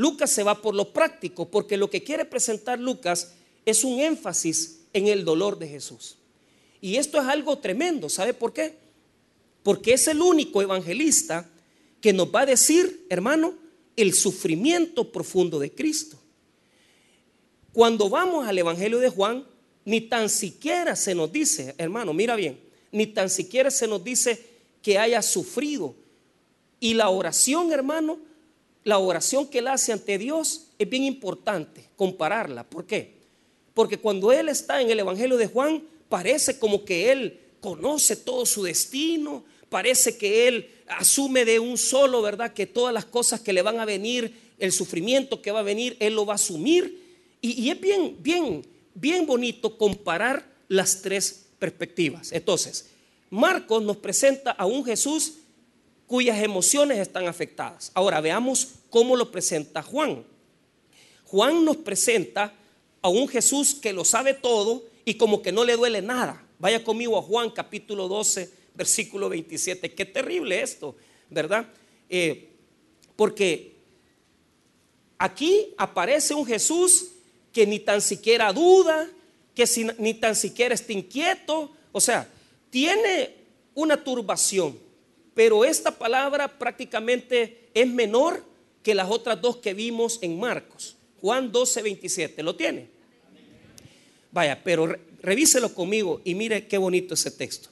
Lucas 0.00 0.30
se 0.30 0.42
va 0.42 0.62
por 0.62 0.74
lo 0.74 0.94
práctico, 0.94 1.50
porque 1.50 1.76
lo 1.76 1.90
que 1.90 2.02
quiere 2.02 2.24
presentar 2.24 2.80
Lucas 2.80 3.32
es 3.66 3.84
un 3.84 4.00
énfasis 4.00 4.80
en 4.94 5.08
el 5.08 5.26
dolor 5.26 5.58
de 5.58 5.68
Jesús. 5.68 6.16
Y 6.80 6.96
esto 6.96 7.20
es 7.20 7.26
algo 7.26 7.58
tremendo, 7.58 8.08
¿sabe 8.08 8.32
por 8.32 8.54
qué? 8.54 8.76
Porque 9.62 9.92
es 9.92 10.08
el 10.08 10.22
único 10.22 10.62
evangelista 10.62 11.46
que 12.00 12.14
nos 12.14 12.34
va 12.34 12.40
a 12.40 12.46
decir, 12.46 13.04
hermano, 13.10 13.52
el 13.94 14.14
sufrimiento 14.14 15.12
profundo 15.12 15.58
de 15.58 15.70
Cristo. 15.70 16.16
Cuando 17.74 18.08
vamos 18.08 18.48
al 18.48 18.56
Evangelio 18.56 19.00
de 19.00 19.10
Juan, 19.10 19.46
ni 19.84 20.00
tan 20.00 20.30
siquiera 20.30 20.96
se 20.96 21.14
nos 21.14 21.30
dice, 21.30 21.74
hermano, 21.76 22.14
mira 22.14 22.36
bien, 22.36 22.58
ni 22.90 23.06
tan 23.06 23.28
siquiera 23.28 23.70
se 23.70 23.86
nos 23.86 24.02
dice 24.02 24.42
que 24.80 24.98
haya 24.98 25.20
sufrido. 25.20 25.94
Y 26.80 26.94
la 26.94 27.10
oración, 27.10 27.70
hermano, 27.70 28.29
la 28.84 28.98
oración 28.98 29.46
que 29.46 29.58
él 29.58 29.68
hace 29.68 29.92
ante 29.92 30.18
Dios 30.18 30.68
es 30.78 30.88
bien 30.88 31.04
importante 31.04 31.84
compararla. 31.96 32.64
¿Por 32.64 32.86
qué? 32.86 33.14
Porque 33.74 33.98
cuando 33.98 34.32
él 34.32 34.48
está 34.48 34.80
en 34.80 34.90
el 34.90 35.00
Evangelio 35.00 35.36
de 35.36 35.46
Juan, 35.46 35.82
parece 36.08 36.58
como 36.58 36.84
que 36.84 37.12
él 37.12 37.40
conoce 37.60 38.16
todo 38.16 38.46
su 38.46 38.62
destino, 38.62 39.44
parece 39.68 40.16
que 40.16 40.48
él 40.48 40.70
asume 40.88 41.44
de 41.44 41.58
un 41.58 41.78
solo, 41.78 42.22
¿verdad? 42.22 42.52
Que 42.52 42.66
todas 42.66 42.92
las 42.92 43.04
cosas 43.04 43.40
que 43.40 43.52
le 43.52 43.62
van 43.62 43.78
a 43.80 43.84
venir, 43.84 44.34
el 44.58 44.72
sufrimiento 44.72 45.40
que 45.40 45.52
va 45.52 45.60
a 45.60 45.64
venir, 45.64 45.96
él 46.00 46.14
lo 46.14 46.26
va 46.26 46.34
a 46.34 46.36
asumir. 46.36 47.00
Y, 47.40 47.70
es 47.70 47.80
bien, 47.80 48.16
bien, 48.20 48.66
bien 48.94 49.26
bonito 49.26 49.78
comparar 49.78 50.44
las 50.68 51.00
tres 51.00 51.46
perspectivas. 51.58 52.32
Entonces, 52.32 52.90
Marcos 53.30 53.82
nos 53.82 53.96
presenta 53.96 54.50
a 54.50 54.66
un 54.66 54.84
Jesús 54.84 55.34
cuyas 56.10 56.42
emociones 56.42 56.98
están 56.98 57.28
afectadas. 57.28 57.92
Ahora 57.94 58.20
veamos 58.20 58.70
cómo 58.90 59.14
lo 59.14 59.30
presenta 59.30 59.80
Juan. 59.80 60.24
Juan 61.26 61.64
nos 61.64 61.76
presenta 61.76 62.52
a 63.00 63.08
un 63.08 63.28
Jesús 63.28 63.76
que 63.76 63.92
lo 63.92 64.04
sabe 64.04 64.34
todo 64.34 64.82
y 65.04 65.14
como 65.14 65.40
que 65.40 65.52
no 65.52 65.64
le 65.64 65.76
duele 65.76 66.02
nada. 66.02 66.44
Vaya 66.58 66.82
conmigo 66.82 67.16
a 67.16 67.22
Juan 67.22 67.50
capítulo 67.50 68.08
12, 68.08 68.50
versículo 68.74 69.28
27. 69.28 69.94
Qué 69.94 70.04
terrible 70.04 70.60
esto, 70.60 70.96
¿verdad? 71.28 71.68
Eh, 72.08 72.48
porque 73.14 73.76
aquí 75.16 75.72
aparece 75.78 76.34
un 76.34 76.44
Jesús 76.44 77.12
que 77.52 77.68
ni 77.68 77.78
tan 77.78 78.02
siquiera 78.02 78.52
duda, 78.52 79.08
que 79.54 79.94
ni 79.98 80.14
tan 80.14 80.34
siquiera 80.34 80.74
está 80.74 80.92
inquieto. 80.92 81.70
O 81.92 82.00
sea, 82.00 82.28
tiene 82.68 83.36
una 83.76 84.02
turbación, 84.02 84.89
pero 85.34 85.64
esta 85.64 85.96
palabra 85.96 86.58
prácticamente 86.58 87.68
es 87.74 87.86
menor 87.86 88.44
que 88.82 88.94
las 88.94 89.10
otras 89.10 89.40
dos 89.40 89.56
que 89.58 89.74
vimos 89.74 90.18
en 90.22 90.38
Marcos. 90.38 90.96
Juan 91.20 91.52
12, 91.52 91.82
27, 91.82 92.42
¿lo 92.42 92.56
tiene? 92.56 92.88
Vaya, 94.32 94.62
pero 94.62 94.96
revíselo 95.22 95.74
conmigo 95.74 96.20
y 96.24 96.34
mire 96.34 96.66
qué 96.66 96.78
bonito 96.78 97.14
ese 97.14 97.30
texto. 97.30 97.68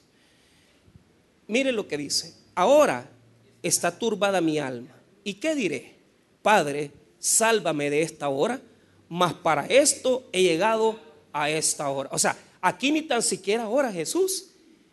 Mire 1.47 1.71
lo 1.71 1.87
que 1.87 1.97
dice. 1.97 2.33
Ahora 2.53 3.09
está 3.63 3.97
turbada 3.97 4.41
mi 4.41 4.59
alma. 4.59 4.95
¿Y 5.23 5.35
qué 5.35 5.55
diré? 5.55 5.95
Padre, 6.41 6.91
sálvame 7.17 7.89
de 7.89 8.01
esta 8.01 8.29
hora, 8.29 8.61
mas 9.07 9.33
para 9.33 9.65
esto 9.65 10.29
he 10.31 10.43
llegado 10.43 10.99
a 11.33 11.49
esta 11.49 11.89
hora. 11.89 12.09
O 12.11 12.19
sea, 12.19 12.37
aquí 12.61 12.91
ni 12.91 13.01
tan 13.01 13.23
siquiera 13.23 13.63
ahora 13.63 13.91
Jesús. 13.91 14.48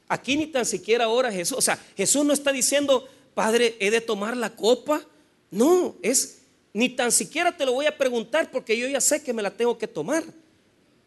Aquí 0.08 0.36
ni 0.36 0.46
tan 0.46 0.64
siquiera 0.64 1.04
ahora 1.04 1.32
Jesús. 1.32 1.58
O 1.58 1.60
sea, 1.60 1.78
Jesús 1.96 2.24
no 2.24 2.32
está 2.32 2.52
diciendo, 2.52 3.08
Padre, 3.34 3.76
he 3.80 3.90
de 3.90 4.00
tomar 4.00 4.36
la 4.36 4.54
copa. 4.54 5.02
No, 5.50 5.96
es, 6.02 6.42
ni 6.72 6.88
tan 6.88 7.10
siquiera 7.10 7.56
te 7.56 7.66
lo 7.66 7.72
voy 7.72 7.86
a 7.86 7.96
preguntar 7.96 8.50
porque 8.50 8.76
yo 8.76 8.88
ya 8.88 9.00
sé 9.00 9.22
que 9.22 9.32
me 9.32 9.42
la 9.42 9.50
tengo 9.50 9.76
que 9.76 9.88
tomar. 9.88 10.24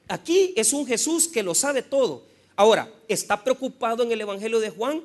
Aquí 0.08 0.54
es 0.56 0.74
un 0.74 0.86
Jesús 0.86 1.28
que 1.28 1.44
lo 1.44 1.56
sabe 1.56 1.82
todo. 1.82 2.24
Ahora, 2.56 2.92
¿está 3.08 3.42
preocupado 3.44 4.04
en 4.04 4.12
el 4.12 4.22
Evangelio 4.22 4.60
de 4.60 4.70
Juan? 4.70 5.02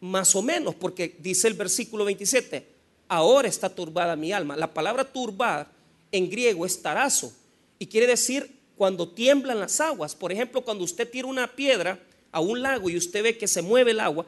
Más 0.00 0.34
o 0.34 0.42
menos, 0.42 0.74
porque 0.74 1.16
dice 1.18 1.48
el 1.48 1.54
versículo 1.54 2.04
27, 2.04 2.66
ahora 3.08 3.48
está 3.48 3.68
turbada 3.68 4.16
mi 4.16 4.32
alma. 4.32 4.56
La 4.56 4.72
palabra 4.72 5.04
turbar 5.04 5.70
en 6.10 6.30
griego 6.30 6.64
es 6.64 6.80
tarazo 6.80 7.32
y 7.78 7.86
quiere 7.86 8.06
decir 8.06 8.58
cuando 8.76 9.08
tiemblan 9.08 9.60
las 9.60 9.80
aguas. 9.80 10.14
Por 10.14 10.32
ejemplo, 10.32 10.62
cuando 10.62 10.84
usted 10.84 11.08
tira 11.08 11.26
una 11.26 11.54
piedra 11.54 12.00
a 12.32 12.40
un 12.40 12.62
lago 12.62 12.90
y 12.90 12.96
usted 12.96 13.22
ve 13.22 13.38
que 13.38 13.46
se 13.46 13.62
mueve 13.62 13.92
el 13.92 14.00
agua, 14.00 14.26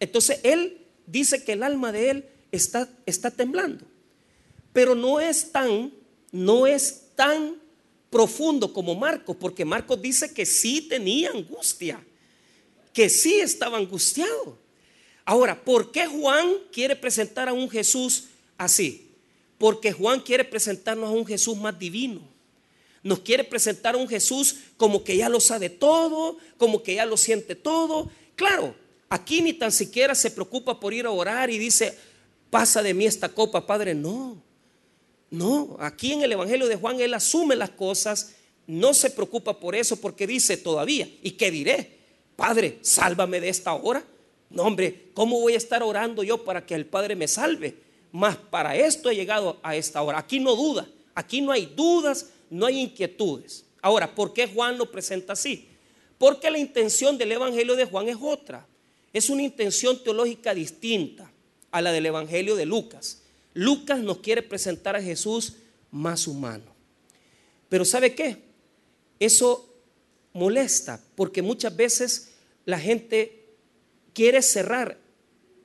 entonces 0.00 0.40
él 0.42 0.78
dice 1.06 1.44
que 1.44 1.52
el 1.52 1.62
alma 1.62 1.92
de 1.92 2.10
él 2.10 2.28
está, 2.52 2.88
está 3.06 3.30
temblando. 3.30 3.84
Pero 4.72 4.94
no 4.94 5.20
es 5.20 5.52
tan, 5.52 5.92
no 6.32 6.66
es 6.66 7.14
tan 7.14 7.56
profundo 8.10 8.72
como 8.72 8.94
Marcos, 8.94 9.36
porque 9.38 9.64
Marcos 9.64 10.00
dice 10.00 10.32
que 10.32 10.46
sí 10.46 10.82
tenía 10.82 11.30
angustia, 11.30 12.04
que 12.92 13.08
sí 13.08 13.40
estaba 13.40 13.78
angustiado. 13.78 14.58
Ahora, 15.24 15.64
¿por 15.64 15.90
qué 15.90 16.06
Juan 16.06 16.52
quiere 16.72 16.94
presentar 16.94 17.48
a 17.48 17.52
un 17.52 17.68
Jesús 17.68 18.28
así? 18.56 19.10
Porque 19.58 19.92
Juan 19.92 20.20
quiere 20.20 20.44
presentarnos 20.44 21.08
a 21.08 21.12
un 21.12 21.26
Jesús 21.26 21.56
más 21.56 21.78
divino 21.78 22.35
nos 23.06 23.20
quiere 23.20 23.44
presentar 23.44 23.94
a 23.94 23.98
un 23.98 24.08
Jesús 24.08 24.56
como 24.76 25.04
que 25.04 25.16
ya 25.16 25.28
lo 25.28 25.38
sabe 25.38 25.70
todo, 25.70 26.38
como 26.58 26.82
que 26.82 26.96
ya 26.96 27.06
lo 27.06 27.16
siente 27.16 27.54
todo. 27.54 28.10
Claro, 28.34 28.74
aquí 29.08 29.40
ni 29.40 29.52
tan 29.52 29.70
siquiera 29.70 30.16
se 30.16 30.28
preocupa 30.28 30.80
por 30.80 30.92
ir 30.92 31.06
a 31.06 31.12
orar 31.12 31.48
y 31.48 31.56
dice, 31.56 31.96
pasa 32.50 32.82
de 32.82 32.94
mí 32.94 33.06
esta 33.06 33.28
copa, 33.28 33.64
Padre. 33.64 33.94
No, 33.94 34.42
no, 35.30 35.76
aquí 35.78 36.14
en 36.14 36.22
el 36.22 36.32
Evangelio 36.32 36.66
de 36.66 36.74
Juan 36.74 37.00
Él 37.00 37.14
asume 37.14 37.54
las 37.54 37.70
cosas, 37.70 38.34
no 38.66 38.92
se 38.92 39.10
preocupa 39.10 39.60
por 39.60 39.76
eso 39.76 40.00
porque 40.00 40.26
dice 40.26 40.56
todavía, 40.56 41.08
¿y 41.22 41.30
qué 41.32 41.52
diré? 41.52 41.98
Padre, 42.34 42.80
sálvame 42.82 43.40
de 43.40 43.50
esta 43.50 43.72
hora. 43.72 44.04
No, 44.50 44.64
hombre, 44.64 45.10
¿cómo 45.14 45.40
voy 45.40 45.54
a 45.54 45.58
estar 45.58 45.84
orando 45.84 46.24
yo 46.24 46.42
para 46.42 46.66
que 46.66 46.74
el 46.74 46.86
Padre 46.86 47.14
me 47.14 47.28
salve? 47.28 47.76
Más 48.10 48.36
para 48.36 48.74
esto 48.74 49.10
he 49.10 49.14
llegado 49.14 49.60
a 49.62 49.76
esta 49.76 50.02
hora. 50.02 50.18
Aquí 50.18 50.40
no 50.40 50.56
duda, 50.56 50.88
aquí 51.14 51.40
no 51.40 51.52
hay 51.52 51.66
dudas, 51.66 52.30
no 52.50 52.66
hay 52.66 52.80
inquietudes. 52.80 53.64
Ahora, 53.82 54.14
¿por 54.14 54.32
qué 54.32 54.46
Juan 54.46 54.78
lo 54.78 54.90
presenta 54.90 55.34
así? 55.34 55.68
Porque 56.18 56.50
la 56.50 56.58
intención 56.58 57.18
del 57.18 57.32
Evangelio 57.32 57.76
de 57.76 57.84
Juan 57.84 58.08
es 58.08 58.16
otra. 58.20 58.66
Es 59.12 59.30
una 59.30 59.42
intención 59.42 60.02
teológica 60.02 60.54
distinta 60.54 61.30
a 61.70 61.82
la 61.82 61.92
del 61.92 62.06
Evangelio 62.06 62.56
de 62.56 62.66
Lucas. 62.66 63.22
Lucas 63.54 64.00
nos 64.00 64.18
quiere 64.18 64.42
presentar 64.42 64.96
a 64.96 65.02
Jesús 65.02 65.54
más 65.90 66.26
humano. 66.26 66.64
Pero 67.68 67.84
¿sabe 67.84 68.14
qué? 68.14 68.42
Eso 69.18 69.72
molesta 70.32 71.02
porque 71.14 71.42
muchas 71.42 71.74
veces 71.74 72.34
la 72.64 72.78
gente 72.78 73.46
quiere 74.12 74.42
cerrar 74.42 74.98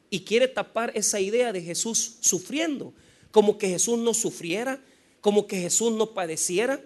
y 0.09 0.21
quiere 0.21 0.47
tapar 0.47 0.91
esa 0.95 1.19
idea 1.19 1.51
de 1.53 1.61
Jesús 1.61 2.17
sufriendo, 2.21 2.93
como 3.31 3.57
que 3.57 3.69
Jesús 3.69 3.97
no 3.97 4.13
sufriera, 4.13 4.81
como 5.21 5.47
que 5.47 5.61
Jesús 5.61 5.93
no 5.93 6.11
padeciera, 6.11 6.83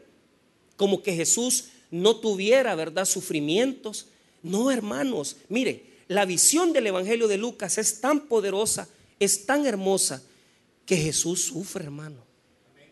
como 0.78 1.02
que 1.02 1.14
Jesús 1.14 1.70
no 1.90 2.18
tuviera, 2.18 2.76
¿verdad?, 2.76 3.06
sufrimientos. 3.06 4.08
No, 4.44 4.70
hermanos, 4.70 5.38
mire, 5.50 5.84
la 6.08 6.26
visión 6.26 6.74
del 6.74 6.88
Evangelio 6.88 7.28
de 7.28 7.38
Lucas 7.38 7.78
es 7.78 8.00
tan 8.02 8.28
poderosa, 8.28 8.88
es 9.20 9.46
tan 9.46 9.66
hermosa, 9.66 10.22
que 10.86 10.98
Jesús 10.98 11.46
sufre, 11.46 11.86
hermano. 11.86 12.24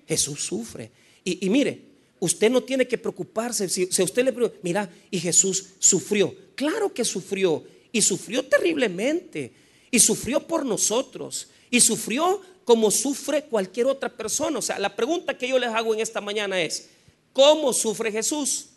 Jesús 0.07 0.43
sufre. 0.43 0.91
Y, 1.23 1.47
mire, 1.49 1.81
usted 2.19 2.49
no 2.49 2.63
tiene 2.63 2.87
que 2.87 2.97
preocuparse. 2.97 3.69
Si, 3.69 3.85
si 3.91 4.01
usted 4.01 4.25
le 4.25 4.33
pregunta, 4.33 4.57
mira, 4.63 4.89
y 5.11 5.19
Jesús 5.19 5.65
sufrió. 5.79 6.35
Claro 6.55 6.93
que 6.93 7.05
sufrió. 7.05 7.63
Y 7.91 8.01
sufrió 8.01 8.43
terriblemente. 8.45 9.53
Y 9.91 9.99
sufrió 9.99 10.45
por 10.45 10.65
nosotros. 10.65 11.49
Y 11.69 11.79
sufrió 11.81 12.41
como 12.65 12.91
sufre 12.91 13.43
cualquier 13.43 13.87
otra 13.87 14.09
persona. 14.09 14.59
O 14.59 14.61
sea, 14.61 14.79
la 14.79 14.95
pregunta 14.95 15.37
que 15.37 15.47
yo 15.47 15.59
les 15.59 15.69
hago 15.69 15.93
en 15.93 15.99
esta 15.99 16.21
mañana 16.21 16.61
es, 16.61 16.89
¿cómo 17.33 17.73
sufre 17.73 18.11
Jesús? 18.11 18.67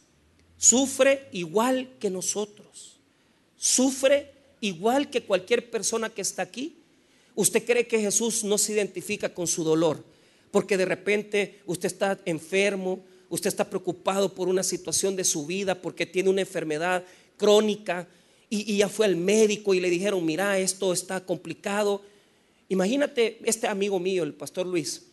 Sufre 0.59 1.29
igual 1.33 1.91
que 2.01 2.11
nosotros. 2.11 2.97
Sufre 3.57 4.33
igual 4.61 5.11
que 5.11 5.23
cualquier 5.23 5.71
persona 5.71 6.11
que 6.11 6.23
está 6.23 6.43
aquí. 6.43 6.77
¿Usted 7.35 7.65
cree 7.65 7.87
que 7.87 8.01
Jesús 8.01 8.45
no 8.45 8.59
se 8.59 8.73
identifica 8.73 9.33
con 9.33 9.47
su 9.47 9.63
dolor? 9.63 10.03
Porque 10.51 10.77
de 10.77 10.87
repente 10.87 11.61
usted 11.67 11.87
está 11.87 12.19
enfermo, 12.25 13.01
usted 13.29 13.49
está 13.49 13.69
preocupado 13.69 14.35
por 14.35 14.49
una 14.49 14.63
situación 14.63 15.15
de 15.17 15.25
su 15.25 15.47
vida, 15.47 15.81
porque 15.81 16.07
tiene 16.07 16.31
una 16.31 16.41
enfermedad 16.41 17.05
crónica 17.37 18.09
y, 18.49 18.73
y 18.73 18.79
ya 18.79 18.89
fue 18.89 19.07
al 19.07 19.17
médico 19.17 19.75
y 19.75 19.81
le 19.81 19.91
dijeron, 19.91 20.25
mira, 20.25 20.59
esto 20.59 20.93
está 20.93 21.21
complicado 21.25 22.03
Imagínate 22.69 23.39
este 23.45 23.69
amigo 23.69 23.99
mío, 24.01 24.25
el 24.25 24.35
pastor 24.35 24.67
Luis, 24.67 25.07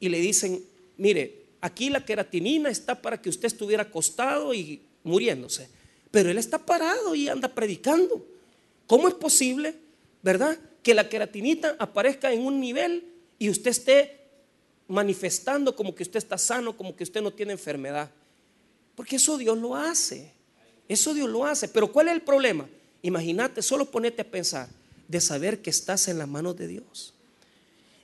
y 0.00 0.08
le 0.08 0.18
dicen, 0.18 0.64
mire, 0.96 1.44
aquí 1.60 1.90
la 1.90 2.04
queratinina 2.04 2.70
está 2.70 3.00
para 3.00 3.20
que 3.20 3.28
usted 3.28 3.46
estuviera 3.46 3.84
acostado 3.84 4.52
y 4.52 4.82
muriéndose, 5.04 5.68
pero 6.10 6.30
él 6.30 6.38
está 6.38 6.58
parado 6.58 7.14
y 7.14 7.28
anda 7.28 7.48
predicando. 7.48 8.24
¿Cómo 8.86 9.08
es 9.08 9.14
posible, 9.14 9.74
verdad, 10.22 10.58
que 10.82 10.94
la 10.94 11.08
queratinita 11.08 11.76
aparezca 11.78 12.32
en 12.32 12.40
un 12.40 12.58
nivel 12.58 13.04
y 13.38 13.50
usted 13.50 13.70
esté 13.70 14.18
manifestando 14.88 15.76
como 15.76 15.94
que 15.94 16.02
usted 16.02 16.18
está 16.18 16.38
sano, 16.38 16.76
como 16.76 16.96
que 16.96 17.04
usted 17.04 17.22
no 17.22 17.30
tiene 17.30 17.52
enfermedad? 17.52 18.10
Porque 18.96 19.16
eso 19.16 19.36
Dios 19.38 19.56
lo 19.58 19.76
hace. 19.76 20.32
Eso 20.88 21.12
Dios 21.12 21.28
lo 21.28 21.44
hace. 21.44 21.68
Pero 21.68 21.92
¿cuál 21.92 22.08
es 22.08 22.14
el 22.14 22.22
problema? 22.22 22.68
Imagínate, 23.02 23.62
solo 23.62 23.84
ponete 23.84 24.22
a 24.22 24.24
pensar 24.24 24.68
de 25.08 25.20
saber 25.20 25.62
que 25.62 25.70
estás 25.70 26.06
en 26.08 26.18
las 26.18 26.28
manos 26.28 26.56
de 26.56 26.68
Dios. 26.68 27.14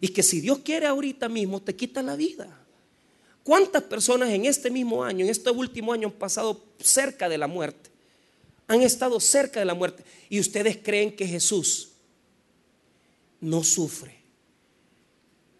Y 0.01 0.09
que 0.09 0.23
si 0.23 0.41
Dios 0.41 0.59
quiere 0.61 0.87
ahorita 0.87 1.29
mismo, 1.29 1.63
te 1.63 1.77
quita 1.77 2.03
la 2.03 2.17
vida. 2.17 2.61
¿Cuántas 3.43 3.83
personas 3.83 4.31
en 4.31 4.47
este 4.47 4.71
mismo 4.71 5.05
año, 5.05 5.25
en 5.25 5.31
este 5.31 5.51
último 5.51 5.93
año, 5.93 6.09
han 6.09 6.15
pasado 6.15 6.65
cerca 6.81 7.29
de 7.29 7.39
la 7.39 7.47
muerte? 7.47 7.91
Han 8.67 8.81
estado 8.81 9.21
cerca 9.21 9.61
de 9.61 9.67
la 9.67 9.75
muerte. 9.75 10.03
Y 10.31 10.41
ustedes 10.41 10.79
creen 10.83 11.15
que 11.15 11.27
Jesús 11.27 11.91
no 13.41 13.63
sufre 13.63 14.25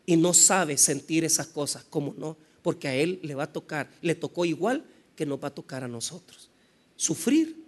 y 0.07 0.17
no 0.17 0.33
sabe 0.33 0.79
sentir 0.79 1.25
esas 1.25 1.47
cosas. 1.47 1.85
¿Cómo 1.91 2.15
no? 2.17 2.39
Porque 2.63 2.89
a 2.89 2.95
Él 2.95 3.21
le 3.23 3.35
va 3.35 3.45
a 3.45 3.53
tocar, 3.53 3.91
le 4.01 4.15
tocó 4.15 4.47
igual 4.47 4.85
que 5.15 5.27
nos 5.27 5.43
va 5.43 5.49
a 5.49 5.55
tocar 5.55 5.85
a 5.85 5.89
nosotros. 5.89 6.49
Sufrir, 6.97 7.63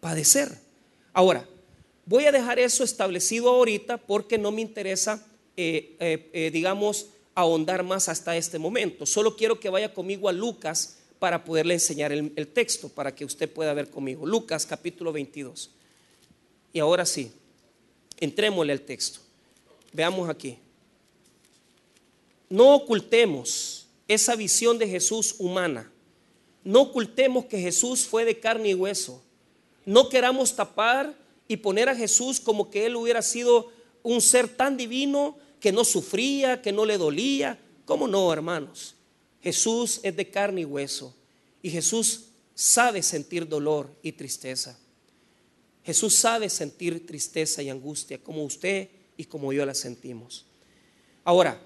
padecer. 0.00 0.56
Ahora, 1.12 1.46
voy 2.10 2.24
a 2.24 2.32
dejar 2.32 2.58
eso 2.58 2.82
establecido 2.82 3.50
ahorita 3.50 3.96
porque 3.96 4.36
no 4.36 4.50
me 4.50 4.62
interesa, 4.62 5.24
eh, 5.56 5.94
eh, 6.00 6.28
eh, 6.32 6.50
digamos, 6.50 7.06
ahondar 7.36 7.84
más 7.84 8.08
hasta 8.08 8.36
este 8.36 8.58
momento. 8.58 9.06
Solo 9.06 9.36
quiero 9.36 9.60
que 9.60 9.70
vaya 9.70 9.94
conmigo 9.94 10.28
a 10.28 10.32
Lucas 10.32 10.98
para 11.20 11.44
poderle 11.44 11.74
enseñar 11.74 12.10
el, 12.10 12.48
texto, 12.48 12.88
para 12.88 13.14
que 13.14 13.24
usted 13.24 13.48
pueda 13.48 13.72
ver 13.74 13.90
conmigo. 13.90 14.26
Lucas 14.26 14.66
capítulo 14.66 15.12
22. 15.12 15.70
Y 16.72 16.80
ahora 16.80 17.06
sí, 17.06 17.30
entrémosle 18.18 18.72
al 18.72 18.80
texto. 18.80 19.20
Veamos 19.92 20.28
aquí. 20.28 20.58
No 22.48 22.74
ocultemos 22.74 23.86
esa 24.08 24.34
visión 24.34 24.78
de 24.78 24.88
Jesús 24.88 25.36
humana. 25.38 25.88
No 26.64 26.80
ocultemos 26.80 27.44
que 27.44 27.60
Jesús 27.60 28.04
fue 28.04 28.24
de 28.24 28.40
carne 28.40 28.70
y 28.70 28.74
hueso. 28.74 29.22
No 29.86 30.08
queramos 30.08 30.56
tapar 30.56 31.20
y 31.50 31.56
poner 31.56 31.88
a 31.88 31.96
Jesús 31.96 32.38
como 32.38 32.70
que 32.70 32.86
Él 32.86 32.94
hubiera 32.94 33.22
sido 33.22 33.72
un 34.04 34.20
ser 34.20 34.46
tan 34.46 34.76
divino 34.76 35.36
que 35.58 35.72
no 35.72 35.84
sufría, 35.84 36.62
que 36.62 36.70
no 36.70 36.84
le 36.84 36.96
dolía. 36.96 37.58
¿Cómo 37.86 38.06
no, 38.06 38.32
hermanos? 38.32 38.94
Jesús 39.42 39.98
es 40.04 40.14
de 40.14 40.30
carne 40.30 40.60
y 40.60 40.64
hueso 40.64 41.12
y 41.60 41.70
Jesús 41.70 42.26
sabe 42.54 43.02
sentir 43.02 43.48
dolor 43.48 43.90
y 44.00 44.12
tristeza. 44.12 44.78
Jesús 45.82 46.14
sabe 46.14 46.48
sentir 46.48 47.04
tristeza 47.04 47.60
y 47.64 47.68
angustia 47.68 48.18
como 48.18 48.44
usted 48.44 48.88
y 49.16 49.24
como 49.24 49.52
yo 49.52 49.66
la 49.66 49.74
sentimos. 49.74 50.46
Ahora, 51.24 51.60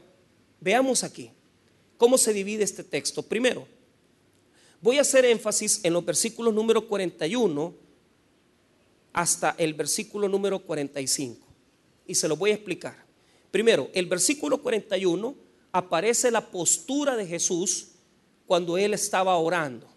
veamos 0.63 1.05
aquí 1.05 1.31
cómo 1.99 2.17
se 2.17 2.33
divide 2.33 2.65
este 2.65 2.85
texto. 2.85 3.23
Primero, 3.23 3.69
voy 4.81 4.97
a 4.97 5.03
hacer 5.03 5.27
énfasis 5.27 5.81
en 5.83 5.93
los 5.93 6.07
versículos 6.07 6.55
número 6.55 6.89
41 6.89 7.84
hasta 9.15 9.55
el 9.57 9.73
versículo 9.73 10.29
número 10.29 10.59
45 10.59 11.47
y 12.07 12.15
se 12.15 12.29
lo 12.29 12.37
voy 12.37 12.51
a 12.51 12.55
explicar. 12.55 12.97
Primero, 13.51 13.89
el 13.95 14.07
versículo 14.07 14.61
41 14.61 15.35
aparece 15.73 16.31
la 16.31 16.51
postura 16.51 17.17
de 17.17 17.27
Jesús 17.27 17.93
cuando 18.47 18.77
él 18.77 18.93
estaba 18.93 19.37
orando. 19.39 19.89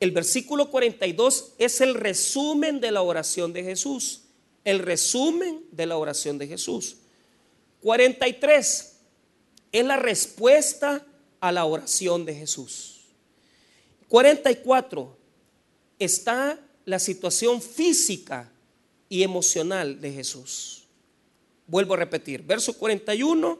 El 0.00 0.12
versículo 0.12 0.70
42 0.70 1.54
es 1.58 1.80
el 1.80 1.94
resumen 1.94 2.80
de 2.80 2.92
la 2.92 3.02
oración 3.02 3.52
de 3.52 3.64
Jesús. 3.64 4.22
El 4.64 4.78
resumen 4.78 5.64
de 5.72 5.86
la 5.86 5.96
oración 5.96 6.38
de 6.38 6.46
Jesús. 6.46 6.98
43 7.82 8.96
es 9.72 9.84
la 9.84 9.96
respuesta 9.96 11.04
a 11.40 11.50
la 11.50 11.64
oración 11.64 12.24
de 12.24 12.34
Jesús. 12.34 13.00
44 14.08 15.16
está 15.98 16.58
la 16.84 16.98
situación 16.98 17.60
física 17.62 18.50
y 19.08 19.22
emocional 19.22 20.00
de 20.00 20.12
Jesús. 20.12 20.84
Vuelvo 21.66 21.94
a 21.94 21.98
repetir, 21.98 22.42
verso 22.42 22.74
41 22.74 23.58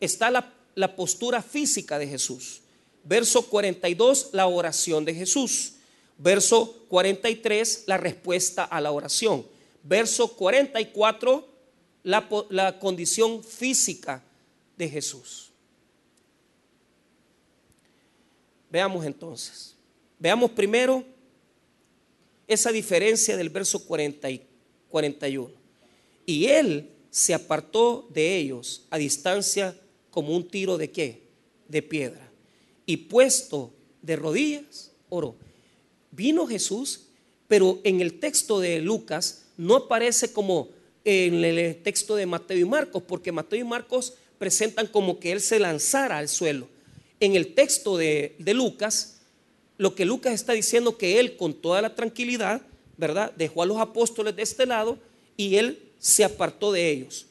está 0.00 0.30
la, 0.30 0.96
postura 0.96 1.42
física 1.42 1.98
de 1.98 2.06
Jesús. 2.06 2.60
Verso 3.04 3.46
42, 3.48 4.30
la 4.32 4.46
oración 4.46 5.04
de 5.04 5.14
Jesús. 5.14 5.74
Verso 6.18 6.84
43, 6.88 7.84
la 7.86 7.96
respuesta 7.96 8.64
a 8.64 8.80
la 8.80 8.90
oración. 8.90 9.46
Verso 9.82 10.36
44, 10.36 11.48
la, 12.02 12.28
la 12.50 12.78
condición 12.78 13.44
física 13.44 14.22
de 14.76 14.88
Jesús. 14.88 15.50
Veamos 18.70 19.04
entonces. 19.06 19.76
Veamos 20.18 20.50
primero 20.50 21.04
esa 22.48 22.72
diferencia 22.72 23.36
del 23.36 23.50
verso 23.50 23.84
40 23.84 24.30
y 24.30 24.42
41. 24.88 25.52
Y 26.24 26.46
él 26.46 26.90
se 27.10 27.34
apartó 27.34 28.08
de 28.12 28.36
ellos 28.36 28.86
a 28.90 28.98
distancia 28.98 29.76
como 30.10 30.34
un 30.36 30.48
tiro 30.48 30.78
de 30.78 30.90
qué? 30.90 31.22
De 31.68 31.82
piedra. 31.82 32.30
Y 32.84 32.96
puesto 32.98 33.72
de 34.02 34.16
rodillas, 34.16 34.92
oró. 35.08 35.36
Vino 36.10 36.46
Jesús, 36.46 37.08
pero 37.48 37.80
en 37.84 38.00
el 38.00 38.18
texto 38.18 38.60
de 38.60 38.80
Lucas 38.80 39.46
no 39.56 39.76
aparece 39.76 40.32
como 40.32 40.68
en 41.04 41.44
el 41.44 41.82
texto 41.82 42.16
de 42.16 42.26
Mateo 42.26 42.58
y 42.58 42.64
Marcos, 42.64 43.02
porque 43.06 43.32
Mateo 43.32 43.60
y 43.60 43.64
Marcos 43.64 44.14
presentan 44.38 44.86
como 44.86 45.18
que 45.20 45.32
él 45.32 45.40
se 45.40 45.58
lanzara 45.58 46.18
al 46.18 46.28
suelo. 46.28 46.68
En 47.20 47.34
el 47.36 47.54
texto 47.54 47.96
de, 47.96 48.34
de 48.38 48.54
Lucas, 48.54 49.15
lo 49.78 49.94
que 49.94 50.04
Lucas 50.04 50.34
está 50.34 50.52
diciendo 50.52 50.96
que 50.96 51.20
él 51.20 51.36
con 51.36 51.54
toda 51.54 51.82
la 51.82 51.94
tranquilidad, 51.94 52.62
¿verdad? 52.96 53.32
Dejó 53.36 53.62
a 53.62 53.66
los 53.66 53.78
apóstoles 53.78 54.34
de 54.36 54.42
este 54.42 54.66
lado 54.66 54.98
y 55.36 55.56
él 55.56 55.78
se 55.98 56.24
apartó 56.24 56.72
de 56.72 56.90
ellos. 56.90 57.26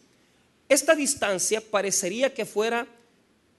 Esta 0.70 0.96
distancia 0.96 1.62
parecería 1.62 2.34
que 2.34 2.46
fuera 2.46 2.88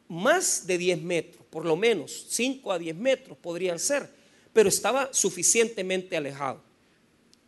más 0.09 0.67
de 0.67 0.79
10 0.79 1.03
metros, 1.03 1.45
por 1.51 1.65
lo 1.65 1.77
menos 1.77 2.27
5 2.29 2.73
a 2.73 2.79
10 2.79 2.97
metros 2.97 3.37
podrían 3.39 3.79
ser, 3.79 4.09
pero 4.53 4.69
estaba 4.69 5.09
suficientemente 5.13 6.17
alejado. 6.17 6.61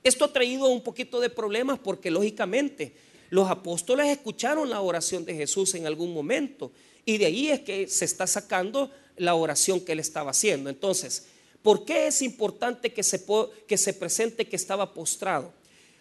Esto 0.03 0.25
ha 0.25 0.33
traído 0.33 0.69
un 0.69 0.83
poquito 0.83 1.21
de 1.21 1.31
problemas 1.31 1.79
porque 1.79 2.11
lógicamente 2.11 2.95
los 3.31 3.51
apóstoles 3.51 4.09
escucharon 4.09 4.71
la 4.71 4.81
oración 4.81 5.25
de 5.25 5.35
Jesús 5.35 5.75
en 5.75 5.87
algún 5.87 6.13
momento 6.13 6.73
y 7.05 7.19
de 7.19 7.27
ahí 7.27 7.49
es 7.49 7.61
que 7.61 7.89
se 7.89 8.05
está 8.05 8.27
sacando 8.27 8.91
la 9.19 9.35
oración 9.35 9.81
que 9.81 9.93
él 9.93 10.01
estaba 10.01 10.31
haciendo. 10.31 10.71
Entonces, 10.71 11.27
¿por 11.63 11.85
qué 11.85 12.07
es 12.07 12.23
importante 12.23 12.93
que 12.93 13.03
se, 13.03 13.25
que 13.67 13.77
se 13.77 13.93
presente 13.93 14.49
que 14.49 14.57
estaba 14.57 14.95
postrado? 14.95 15.53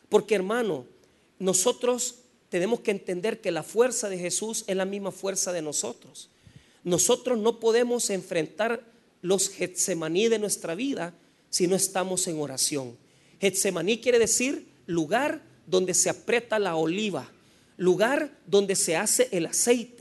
Porque 0.09 0.35
hermano, 0.35 0.85
nosotros 1.39 2.15
tenemos 2.49 2.79
que 2.79 2.91
entender 2.91 3.41
que 3.41 3.51
la 3.51 3.63
fuerza 3.63 4.09
de 4.09 4.17
Jesús 4.17 4.63
es 4.67 4.75
la 4.75 4.85
misma 4.85 5.11
fuerza 5.11 5.51
de 5.51 5.61
nosotros. 5.61 6.29
Nosotros 6.83 7.37
no 7.37 7.59
podemos 7.59 8.09
enfrentar 8.09 8.83
los 9.21 9.49
Getsemaní 9.49 10.29
de 10.29 10.39
nuestra 10.39 10.75
vida 10.75 11.13
si 11.49 11.67
no 11.67 11.75
estamos 11.75 12.27
en 12.27 12.39
oración. 12.39 12.97
Getsemaní 13.41 13.99
quiere 13.99 14.19
decir 14.19 14.67
lugar 14.85 15.41
donde 15.65 15.93
se 15.93 16.09
aprieta 16.09 16.59
la 16.59 16.75
oliva, 16.75 17.29
lugar 17.75 18.31
donde 18.45 18.75
se 18.75 18.95
hace 18.95 19.27
el 19.31 19.45
aceite. 19.45 19.96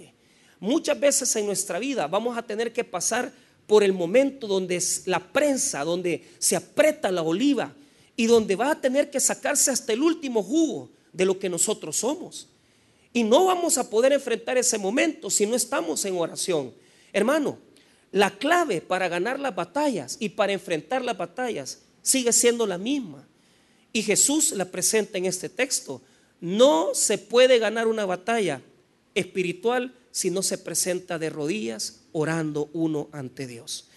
Muchas 0.61 0.99
veces 0.99 1.35
en 1.37 1.47
nuestra 1.47 1.79
vida 1.79 2.07
vamos 2.07 2.37
a 2.37 2.43
tener 2.43 2.73
que 2.73 2.85
pasar 2.85 3.33
por 3.67 3.83
el 3.83 3.93
momento 3.93 4.47
donde 4.47 4.83
la 5.07 5.21
prensa, 5.21 5.85
donde 5.85 6.25
se 6.39 6.57
aprieta 6.57 7.11
la 7.11 7.23
oliva 7.23 7.75
y 8.17 8.27
donde 8.27 8.57
va 8.57 8.71
a 8.71 8.81
tener 8.81 9.11
que 9.11 9.21
sacarse 9.21 9.71
hasta 9.71 9.93
el 9.93 10.03
último 10.03 10.43
jugo 10.43 10.91
de 11.13 11.25
lo 11.25 11.39
que 11.39 11.49
nosotros 11.49 11.97
somos. 11.97 12.49
Y 13.13 13.25
no 13.25 13.47
vamos 13.47 13.79
a 13.79 13.89
poder 13.89 14.13
enfrentar 14.13 14.59
ese 14.59 14.79
momento 14.79 15.31
si 15.31 15.47
no 15.47 15.57
estamos 15.57 16.05
en 16.05 16.17
oración. 16.17 16.73
Hermano, 17.13 17.59
la 18.13 18.31
clave 18.31 18.81
para 18.81 19.09
ganar 19.09 19.41
las 19.41 19.55
batallas 19.55 20.17
y 20.21 20.31
para 20.31 20.53
enfrentar 20.53 21.05
las 21.05 21.17
batallas 21.17 21.81
sigue 22.03 22.33
siendo 22.33 22.67
la 22.67 22.79
misma. 22.79 23.27
Y 23.93 24.03
Jesús 24.03 24.53
la 24.53 24.67
presenta 24.67 25.19
en 25.19 25.25
este 25.25 25.49
texto. 25.49 26.03
No 26.41 26.95
se 26.95 27.19
puede 27.19 27.59
ganar 27.59 27.87
una 27.87 28.05
batalla 28.05 28.61
espiritual 29.15 29.95
si 30.17 30.31
no 30.31 30.43
se 30.43 30.57
presenta 30.57 31.19
de 31.19 31.29
rodillas 31.29 32.01
orando 32.13 32.71
uno 32.73 33.11
ante 33.13 33.47
Dios. 33.47 33.89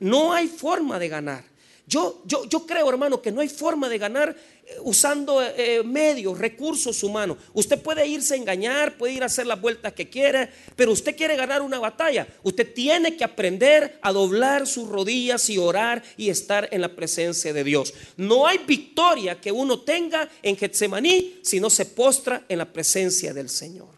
No 0.00 0.32
hay 0.32 0.48
forma 0.48 0.98
de 0.98 1.08
ganar. 1.08 1.44
Yo, 1.86 2.20
yo, 2.26 2.46
yo 2.46 2.66
creo, 2.66 2.90
hermano, 2.90 3.22
que 3.22 3.30
no 3.30 3.40
hay 3.40 3.48
forma 3.48 3.88
de 3.88 3.96
ganar 3.96 4.36
eh, 4.66 4.76
usando 4.82 5.40
eh, 5.40 5.84
medios, 5.84 6.36
recursos 6.36 7.04
humanos. 7.04 7.38
Usted 7.52 7.80
puede 7.80 8.04
irse 8.08 8.34
a 8.34 8.38
engañar, 8.38 8.98
puede 8.98 9.12
ir 9.12 9.22
a 9.22 9.26
hacer 9.26 9.46
las 9.46 9.60
vueltas 9.60 9.92
que 9.92 10.10
quiera, 10.10 10.50
pero 10.74 10.90
usted 10.90 11.14
quiere 11.14 11.36
ganar 11.36 11.62
una 11.62 11.78
batalla. 11.78 12.26
Usted 12.42 12.74
tiene 12.74 13.16
que 13.16 13.22
aprender 13.22 14.00
a 14.02 14.10
doblar 14.10 14.66
sus 14.66 14.88
rodillas 14.88 15.48
y 15.48 15.58
orar 15.58 16.02
y 16.16 16.28
estar 16.28 16.68
en 16.72 16.80
la 16.80 16.96
presencia 16.96 17.52
de 17.52 17.62
Dios. 17.62 17.94
No 18.16 18.48
hay 18.48 18.58
victoria 18.66 19.40
que 19.40 19.52
uno 19.52 19.82
tenga 19.82 20.28
en 20.42 20.56
Getsemaní 20.56 21.38
si 21.42 21.60
no 21.60 21.70
se 21.70 21.86
postra 21.86 22.44
en 22.48 22.58
la 22.58 22.72
presencia 22.72 23.32
del 23.32 23.48
Señor. 23.48 23.97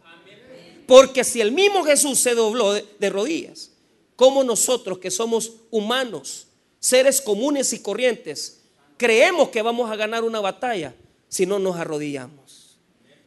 Porque 0.90 1.22
si 1.22 1.40
el 1.40 1.52
mismo 1.52 1.84
Jesús 1.84 2.18
se 2.18 2.34
dobló 2.34 2.72
de 2.72 3.10
rodillas, 3.10 3.70
como 4.16 4.42
nosotros 4.42 4.98
que 4.98 5.08
somos 5.08 5.52
humanos, 5.70 6.48
seres 6.80 7.20
comunes 7.20 7.72
y 7.72 7.78
corrientes, 7.78 8.62
creemos 8.96 9.50
que 9.50 9.62
vamos 9.62 9.88
a 9.88 9.94
ganar 9.94 10.24
una 10.24 10.40
batalla 10.40 10.92
si 11.28 11.46
no 11.46 11.60
nos 11.60 11.76
arrodillamos. 11.76 12.76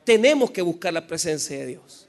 Tenemos 0.03 0.51
que 0.51 0.61
buscar 0.61 0.91
la 0.91 1.07
presencia 1.07 1.57
de 1.57 1.67
Dios. 1.67 2.05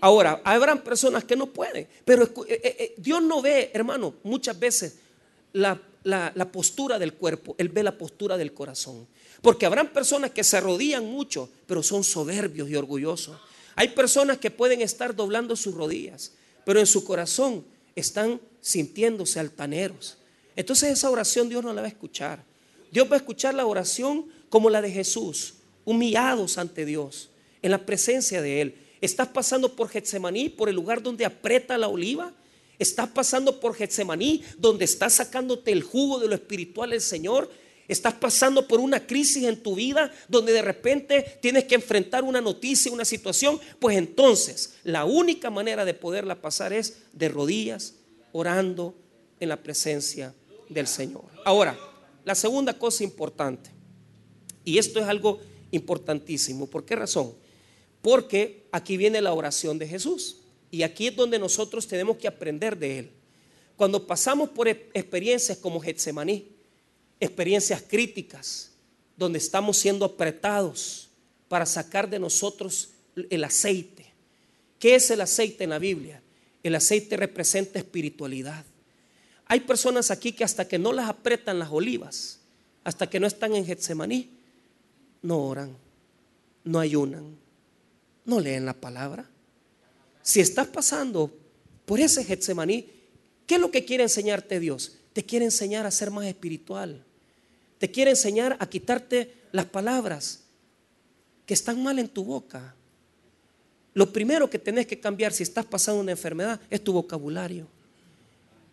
Ahora, 0.00 0.40
habrán 0.44 0.84
personas 0.84 1.24
que 1.24 1.34
no 1.34 1.48
pueden, 1.48 1.88
pero 2.04 2.22
eh, 2.22 2.60
eh, 2.62 2.76
eh, 2.78 2.94
Dios 2.96 3.20
no 3.20 3.42
ve, 3.42 3.72
hermano, 3.74 4.14
muchas 4.22 4.56
veces 4.56 4.98
la, 5.52 5.80
la 6.04 6.52
postura 6.52 7.00
del 7.00 7.14
cuerpo, 7.14 7.56
Él 7.58 7.70
ve 7.70 7.82
la 7.82 7.98
postura 7.98 8.36
del 8.36 8.54
corazón. 8.54 9.08
Porque 9.40 9.66
habrán 9.66 9.92
personas 9.92 10.30
que 10.30 10.44
se 10.44 10.58
arrodillan 10.58 11.04
mucho, 11.04 11.48
pero 11.66 11.82
son 11.82 12.04
soberbios 12.04 12.70
y 12.70 12.76
orgullosos. 12.76 13.36
Hay 13.74 13.88
personas 13.88 14.38
que 14.38 14.50
pueden 14.50 14.80
estar 14.82 15.14
doblando 15.14 15.56
sus 15.56 15.74
rodillas, 15.74 16.32
pero 16.64 16.80
en 16.80 16.86
su 16.86 17.04
corazón 17.04 17.64
están 17.94 18.40
sintiéndose 18.60 19.40
altaneros. 19.40 20.18
Entonces 20.56 20.90
esa 20.90 21.10
oración 21.10 21.48
Dios 21.48 21.62
no 21.64 21.72
la 21.72 21.80
va 21.80 21.86
a 21.86 21.90
escuchar. 21.90 22.44
Dios 22.90 23.10
va 23.10 23.14
a 23.14 23.18
escuchar 23.18 23.54
la 23.54 23.66
oración 23.66 24.26
como 24.50 24.68
la 24.68 24.82
de 24.82 24.90
Jesús, 24.90 25.54
humillados 25.84 26.58
ante 26.58 26.84
Dios, 26.84 27.30
en 27.62 27.70
la 27.70 27.86
presencia 27.86 28.42
de 28.42 28.60
Él. 28.60 28.74
Estás 29.00 29.28
pasando 29.28 29.74
por 29.74 29.88
Getsemaní, 29.88 30.50
por 30.50 30.68
el 30.68 30.76
lugar 30.76 31.02
donde 31.02 31.24
aprieta 31.24 31.78
la 31.78 31.88
oliva. 31.88 32.32
Estás 32.78 33.08
pasando 33.08 33.60
por 33.60 33.74
Getsemaní, 33.74 34.44
donde 34.58 34.84
está 34.84 35.08
sacándote 35.08 35.72
el 35.72 35.82
jugo 35.82 36.18
de 36.20 36.28
lo 36.28 36.34
espiritual 36.34 36.92
el 36.92 37.00
Señor. 37.00 37.50
Estás 37.92 38.14
pasando 38.14 38.66
por 38.66 38.80
una 38.80 39.06
crisis 39.06 39.44
en 39.44 39.62
tu 39.62 39.74
vida 39.74 40.10
donde 40.26 40.52
de 40.52 40.62
repente 40.62 41.38
tienes 41.42 41.64
que 41.64 41.74
enfrentar 41.74 42.24
una 42.24 42.40
noticia, 42.40 42.90
una 42.90 43.04
situación. 43.04 43.60
Pues 43.78 43.98
entonces 43.98 44.74
la 44.82 45.04
única 45.04 45.50
manera 45.50 45.84
de 45.84 45.92
poderla 45.92 46.40
pasar 46.40 46.72
es 46.72 47.02
de 47.12 47.28
rodillas, 47.28 47.96
orando 48.32 48.94
en 49.40 49.50
la 49.50 49.62
presencia 49.62 50.34
del 50.70 50.86
Señor. 50.86 51.24
Ahora, 51.44 51.78
la 52.24 52.34
segunda 52.34 52.78
cosa 52.78 53.04
importante, 53.04 53.70
y 54.64 54.78
esto 54.78 54.98
es 54.98 55.06
algo 55.06 55.40
importantísimo, 55.70 56.68
¿por 56.68 56.86
qué 56.86 56.96
razón? 56.96 57.34
Porque 58.00 58.68
aquí 58.72 58.96
viene 58.96 59.20
la 59.20 59.34
oración 59.34 59.78
de 59.78 59.86
Jesús. 59.86 60.38
Y 60.70 60.82
aquí 60.82 61.08
es 61.08 61.16
donde 61.16 61.38
nosotros 61.38 61.86
tenemos 61.86 62.16
que 62.16 62.26
aprender 62.26 62.78
de 62.78 63.00
Él. 63.00 63.10
Cuando 63.76 64.06
pasamos 64.06 64.48
por 64.48 64.68
e-, 64.68 64.88
experiencias 64.94 65.58
como 65.58 65.78
Getsemaní, 65.78 66.51
experiencias 67.22 67.80
críticas, 67.82 68.72
donde 69.16 69.38
estamos 69.38 69.76
siendo 69.76 70.04
apretados 70.04 71.08
para 71.46 71.66
sacar 71.66 72.10
de 72.10 72.18
nosotros 72.18 72.90
el 73.30 73.44
aceite. 73.44 74.06
¿Qué 74.80 74.96
es 74.96 75.08
el 75.12 75.20
aceite 75.20 75.62
en 75.62 75.70
la 75.70 75.78
Biblia? 75.78 76.20
El 76.64 76.74
aceite 76.74 77.16
representa 77.16 77.78
espiritualidad. 77.78 78.64
Hay 79.46 79.60
personas 79.60 80.10
aquí 80.10 80.32
que 80.32 80.42
hasta 80.42 80.66
que 80.66 80.80
no 80.80 80.92
las 80.92 81.08
apretan 81.08 81.60
las 81.60 81.70
olivas, 81.70 82.40
hasta 82.82 83.08
que 83.08 83.20
no 83.20 83.28
están 83.28 83.54
en 83.54 83.66
Getsemaní, 83.66 84.30
no 85.22 85.46
oran, 85.46 85.76
no 86.64 86.80
ayunan, 86.80 87.36
no 88.24 88.40
leen 88.40 88.66
la 88.66 88.74
palabra. 88.74 89.30
Si 90.22 90.40
estás 90.40 90.66
pasando 90.66 91.32
por 91.86 92.00
ese 92.00 92.24
Getsemaní, 92.24 92.88
¿qué 93.46 93.54
es 93.54 93.60
lo 93.60 93.70
que 93.70 93.84
quiere 93.84 94.02
enseñarte 94.02 94.58
Dios? 94.58 94.98
Te 95.12 95.24
quiere 95.24 95.44
enseñar 95.44 95.86
a 95.86 95.92
ser 95.92 96.10
más 96.10 96.26
espiritual. 96.26 97.04
Te 97.82 97.90
quiere 97.90 98.12
enseñar 98.12 98.56
a 98.60 98.68
quitarte 98.68 99.34
las 99.50 99.64
palabras 99.64 100.44
que 101.44 101.52
están 101.52 101.82
mal 101.82 101.98
en 101.98 102.06
tu 102.06 102.22
boca. 102.22 102.76
Lo 103.92 104.12
primero 104.12 104.48
que 104.48 104.60
tenés 104.60 104.86
que 104.86 105.00
cambiar 105.00 105.32
si 105.32 105.42
estás 105.42 105.66
pasando 105.66 106.00
una 106.00 106.12
enfermedad 106.12 106.60
es 106.70 106.84
tu 106.84 106.92
vocabulario. 106.92 107.66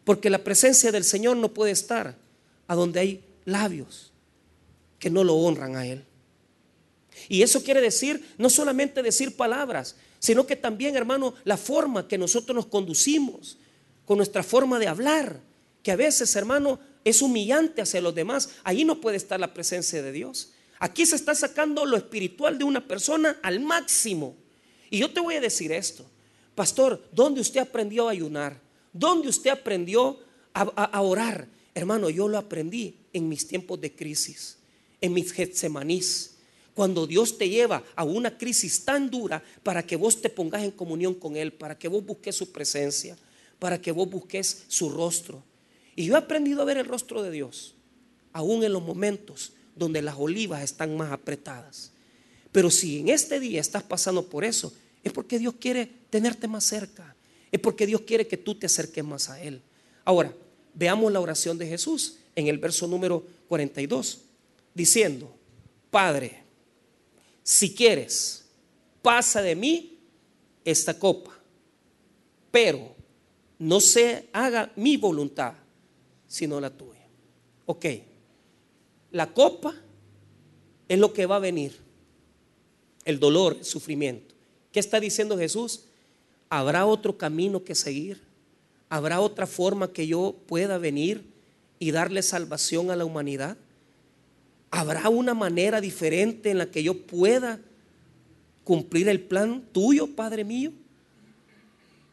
Porque 0.04 0.30
la 0.30 0.43
presencia 0.43 0.91
del 0.91 1.04
Señor 1.04 1.38
no 1.38 1.52
puede 1.52 1.72
estar 1.72 2.15
a 2.67 2.76
donde 2.76 3.00
hay 3.00 3.26
labios 3.45 4.12
que 5.00 5.10
no 5.10 5.24
lo 5.24 5.38
honran 5.38 5.76
a 5.76 5.88
Él. 5.88 6.04
Y 7.28 7.41
eso 7.41 7.63
quiere 7.63 7.82
decir 7.82 8.36
no 8.38 8.48
solamente 8.48 9.02
decir 9.02 9.36
palabras, 9.36 9.95
sino 10.19 10.45
que 10.45 10.56
también, 10.56 10.95
hermano, 10.95 11.34
la 11.45 11.58
forma 11.58 12.08
que 12.08 12.19
nosotros 12.19 12.56
nos 12.56 12.67
conducimos, 12.67 13.58
con 14.06 14.17
nuestra 14.17 14.43
forma 14.43 14.78
de 14.78 14.88
hablar, 14.88 15.39
que 15.82 15.91
a 15.91 15.95
veces, 15.95 16.36
hermano, 16.36 16.80
es 17.04 17.22
humillante 17.22 17.82
hacia 17.82 18.02
los 18.02 18.16
demás, 18.16 18.50
ahí 18.64 18.86
no 18.86 19.02
puede 19.02 19.18
estar 19.18 19.40
la 19.40 19.54
presencia 19.54 20.02
de 20.02 20.12
Dios. 20.12 20.52
Aquí 20.80 21.06
se 21.06 21.16
está 21.16 21.36
sacando 21.36 21.86
lo 21.86 21.98
espiritual 21.98 22.58
de 22.58 22.64
una 22.64 22.88
persona 22.88 23.38
al 23.42 23.60
máximo. 23.60 24.36
Y 24.90 25.00
yo 25.00 25.12
te 25.12 25.20
voy 25.20 25.36
a 25.36 25.42
decir 25.42 25.72
esto, 25.72 26.06
pastor, 26.56 27.04
¿dónde 27.12 27.42
usted 27.42 27.60
aprendió 27.60 28.08
a 28.08 28.12
ayunar? 28.12 28.60
¿Dónde 28.94 29.28
usted 29.28 29.52
aprendió 29.52 30.20
a, 30.54 31.02
orar? 31.02 31.48
Hermano, 31.76 32.10
yo 32.10 32.28
lo 32.28 32.38
aprendí 32.38 32.96
en 33.14 33.30
mis 33.30 33.48
tiempos 33.48 33.80
de 33.80 33.94
crisis, 33.96 34.58
en 35.02 35.14
mis 35.14 35.32
getsemanís 35.32 36.36
cuando 36.80 37.06
Dios 37.06 37.38
te 37.38 37.50
lleva 37.50 37.84
a 37.94 38.06
una 38.06 38.38
crisis 38.38 38.86
tan 38.86 39.10
dura 39.10 39.44
para 39.64 39.86
que 39.86 39.98
vos 39.98 40.22
te 40.22 40.30
pongas 40.30 40.64
en 40.64 40.72
comunión 40.72 41.14
con 41.14 41.36
Él, 41.36 41.52
para 41.52 41.78
que 41.78 41.90
vos 41.90 42.06
busques 42.06 42.34
su 42.34 42.54
presencia, 42.54 43.18
para 43.60 43.82
que 43.82 43.92
vos 43.92 44.10
busques 44.10 44.64
su 44.70 44.90
rostro. 44.90 45.44
Y 46.00 46.06
yo 46.06 46.14
he 46.14 46.18
aprendido 46.18 46.62
a 46.62 46.66
ver 46.66 46.78
el 46.78 46.86
rostro 46.86 47.22
de 47.22 47.30
Dios, 47.30 47.76
aún 48.32 48.64
en 48.64 48.72
los 48.72 48.82
momentos 48.82 49.52
donde 49.76 50.02
las 50.02 50.16
olivas 50.18 50.64
están 50.64 50.96
más 50.96 51.12
apretadas. 51.12 51.92
Pero 52.54 52.72
si 52.72 53.00
en 53.00 53.10
este 53.10 53.38
día 53.42 53.60
estás 53.60 53.84
pasando 53.84 54.30
por 54.30 54.46
eso, 54.46 54.72
es 55.04 55.12
porque 55.12 55.38
Dios 55.40 55.56
quiere 55.60 55.92
tenerte 56.10 56.48
más 56.48 56.64
cerca, 56.64 57.18
es 57.52 57.60
porque 57.60 57.86
Dios 57.86 58.00
quiere 58.08 58.28
que 58.28 58.38
tú 58.38 58.56
te 58.56 58.68
acerques 58.68 59.04
más 59.04 59.30
a 59.30 59.42
Él. 59.42 59.62
Ahora, 60.06 60.34
veamos 60.74 61.12
la 61.12 61.20
oración 61.20 61.58
de 61.58 61.68
Jesús 61.68 62.16
en 62.34 62.48
el 62.48 62.60
verso 62.60 62.88
número 62.88 63.28
42, 63.50 64.22
diciendo, 64.74 65.30
Padre, 65.92 66.44
si 67.44 67.76
quieres, 67.76 68.46
pasa 69.02 69.42
de 69.42 69.54
mí 69.54 70.00
esta 70.64 70.98
copa, 70.98 71.38
pero 72.52 72.96
no 73.58 73.82
se 73.82 74.30
haga 74.32 74.72
mi 74.78 74.96
voluntad, 74.96 75.56
sino 76.30 76.62
la 76.62 76.70
tuya. 76.70 77.06
Ok, 77.65 77.86
la 79.12 79.34
copa 79.34 79.76
es 80.88 80.98
lo 80.98 81.12
que 81.12 81.26
va 81.26 81.36
a 81.36 81.39
venir, 81.39 81.76
el 83.04 83.20
dolor, 83.20 83.58
el 83.60 83.65
sufrimiento. 83.65 84.36
¿Qué 84.72 84.80
está 84.80 85.00
diciendo 85.02 85.38
Jesús? 85.38 85.86
¿Habrá 86.50 86.86
otro 86.86 87.18
camino 87.18 87.63
que 87.63 87.76
seguir? 87.76 88.22
¿Habrá 88.88 89.20
otra 89.20 89.46
forma 89.46 89.92
que 89.92 90.08
yo 90.08 90.36
pueda 90.48 90.78
venir 90.78 91.24
y 91.80 91.92
darle 91.92 92.22
salvación 92.22 92.92
a 92.92 92.96
la 92.96 93.06
humanidad? 93.06 93.58
¿Habrá 94.72 95.10
una 95.10 95.34
manera 95.34 95.82
diferente 95.82 96.52
en 96.52 96.60
la 96.60 96.70
que 96.70 96.84
yo 96.84 97.06
pueda 97.06 97.60
cumplir 98.63 99.10
el 99.10 99.22
plan 99.22 99.63
tuyo, 99.72 100.15
Padre 100.15 100.44
mío? 100.44 100.72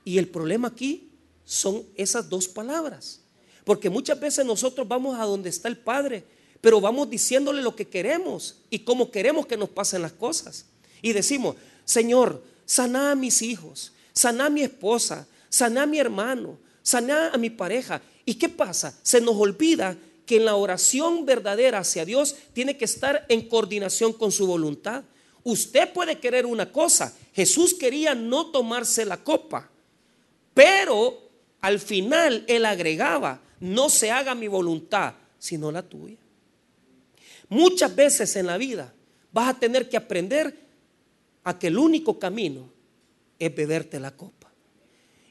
Y 0.04 0.18
el 0.18 0.28
problema 0.28 0.68
aquí 0.68 1.10
son 1.44 1.82
esas 1.96 2.28
dos 2.30 2.48
palabras. 2.48 3.20
Porque 3.66 3.90
muchas 3.90 4.20
veces 4.20 4.46
nosotros 4.46 4.86
vamos 4.86 5.18
a 5.18 5.24
donde 5.24 5.48
está 5.48 5.66
el 5.66 5.76
Padre, 5.76 6.22
pero 6.60 6.80
vamos 6.80 7.10
diciéndole 7.10 7.62
lo 7.62 7.74
que 7.74 7.88
queremos 7.88 8.58
y 8.70 8.78
cómo 8.78 9.10
queremos 9.10 9.44
que 9.44 9.56
nos 9.56 9.70
pasen 9.70 10.02
las 10.02 10.12
cosas. 10.12 10.66
Y 11.02 11.12
decimos, 11.12 11.56
Señor, 11.84 12.44
sana 12.64 13.10
a 13.10 13.16
mis 13.16 13.42
hijos, 13.42 13.90
sana 14.12 14.46
a 14.46 14.50
mi 14.50 14.62
esposa, 14.62 15.26
sana 15.48 15.82
a 15.82 15.86
mi 15.86 15.98
hermano, 15.98 16.60
sana 16.80 17.32
a 17.32 17.38
mi 17.38 17.50
pareja. 17.50 18.00
¿Y 18.24 18.34
qué 18.34 18.48
pasa? 18.48 18.96
Se 19.02 19.20
nos 19.20 19.34
olvida 19.34 19.96
que 20.26 20.36
en 20.36 20.44
la 20.44 20.54
oración 20.54 21.26
verdadera 21.26 21.80
hacia 21.80 22.04
Dios 22.04 22.36
tiene 22.52 22.76
que 22.76 22.84
estar 22.84 23.26
en 23.28 23.48
coordinación 23.48 24.12
con 24.12 24.30
su 24.30 24.46
voluntad. 24.46 25.02
Usted 25.42 25.92
puede 25.92 26.20
querer 26.20 26.46
una 26.46 26.70
cosa. 26.70 27.12
Jesús 27.34 27.74
quería 27.74 28.14
no 28.14 28.46
tomarse 28.46 29.04
la 29.04 29.24
copa, 29.24 29.68
pero 30.54 31.20
al 31.60 31.80
final 31.80 32.44
él 32.46 32.64
agregaba, 32.64 33.42
no 33.60 33.88
se 33.88 34.10
haga 34.10 34.34
mi 34.34 34.48
voluntad, 34.48 35.14
sino 35.38 35.70
la 35.72 35.82
tuya. 35.82 36.18
Muchas 37.48 37.94
veces 37.94 38.34
en 38.36 38.46
la 38.46 38.56
vida 38.56 38.92
vas 39.32 39.48
a 39.48 39.58
tener 39.58 39.88
que 39.88 39.96
aprender 39.96 40.58
a 41.44 41.58
que 41.58 41.68
el 41.68 41.78
único 41.78 42.18
camino 42.18 42.70
es 43.38 43.54
beberte 43.54 44.00
la 44.00 44.10
copa. 44.10 44.50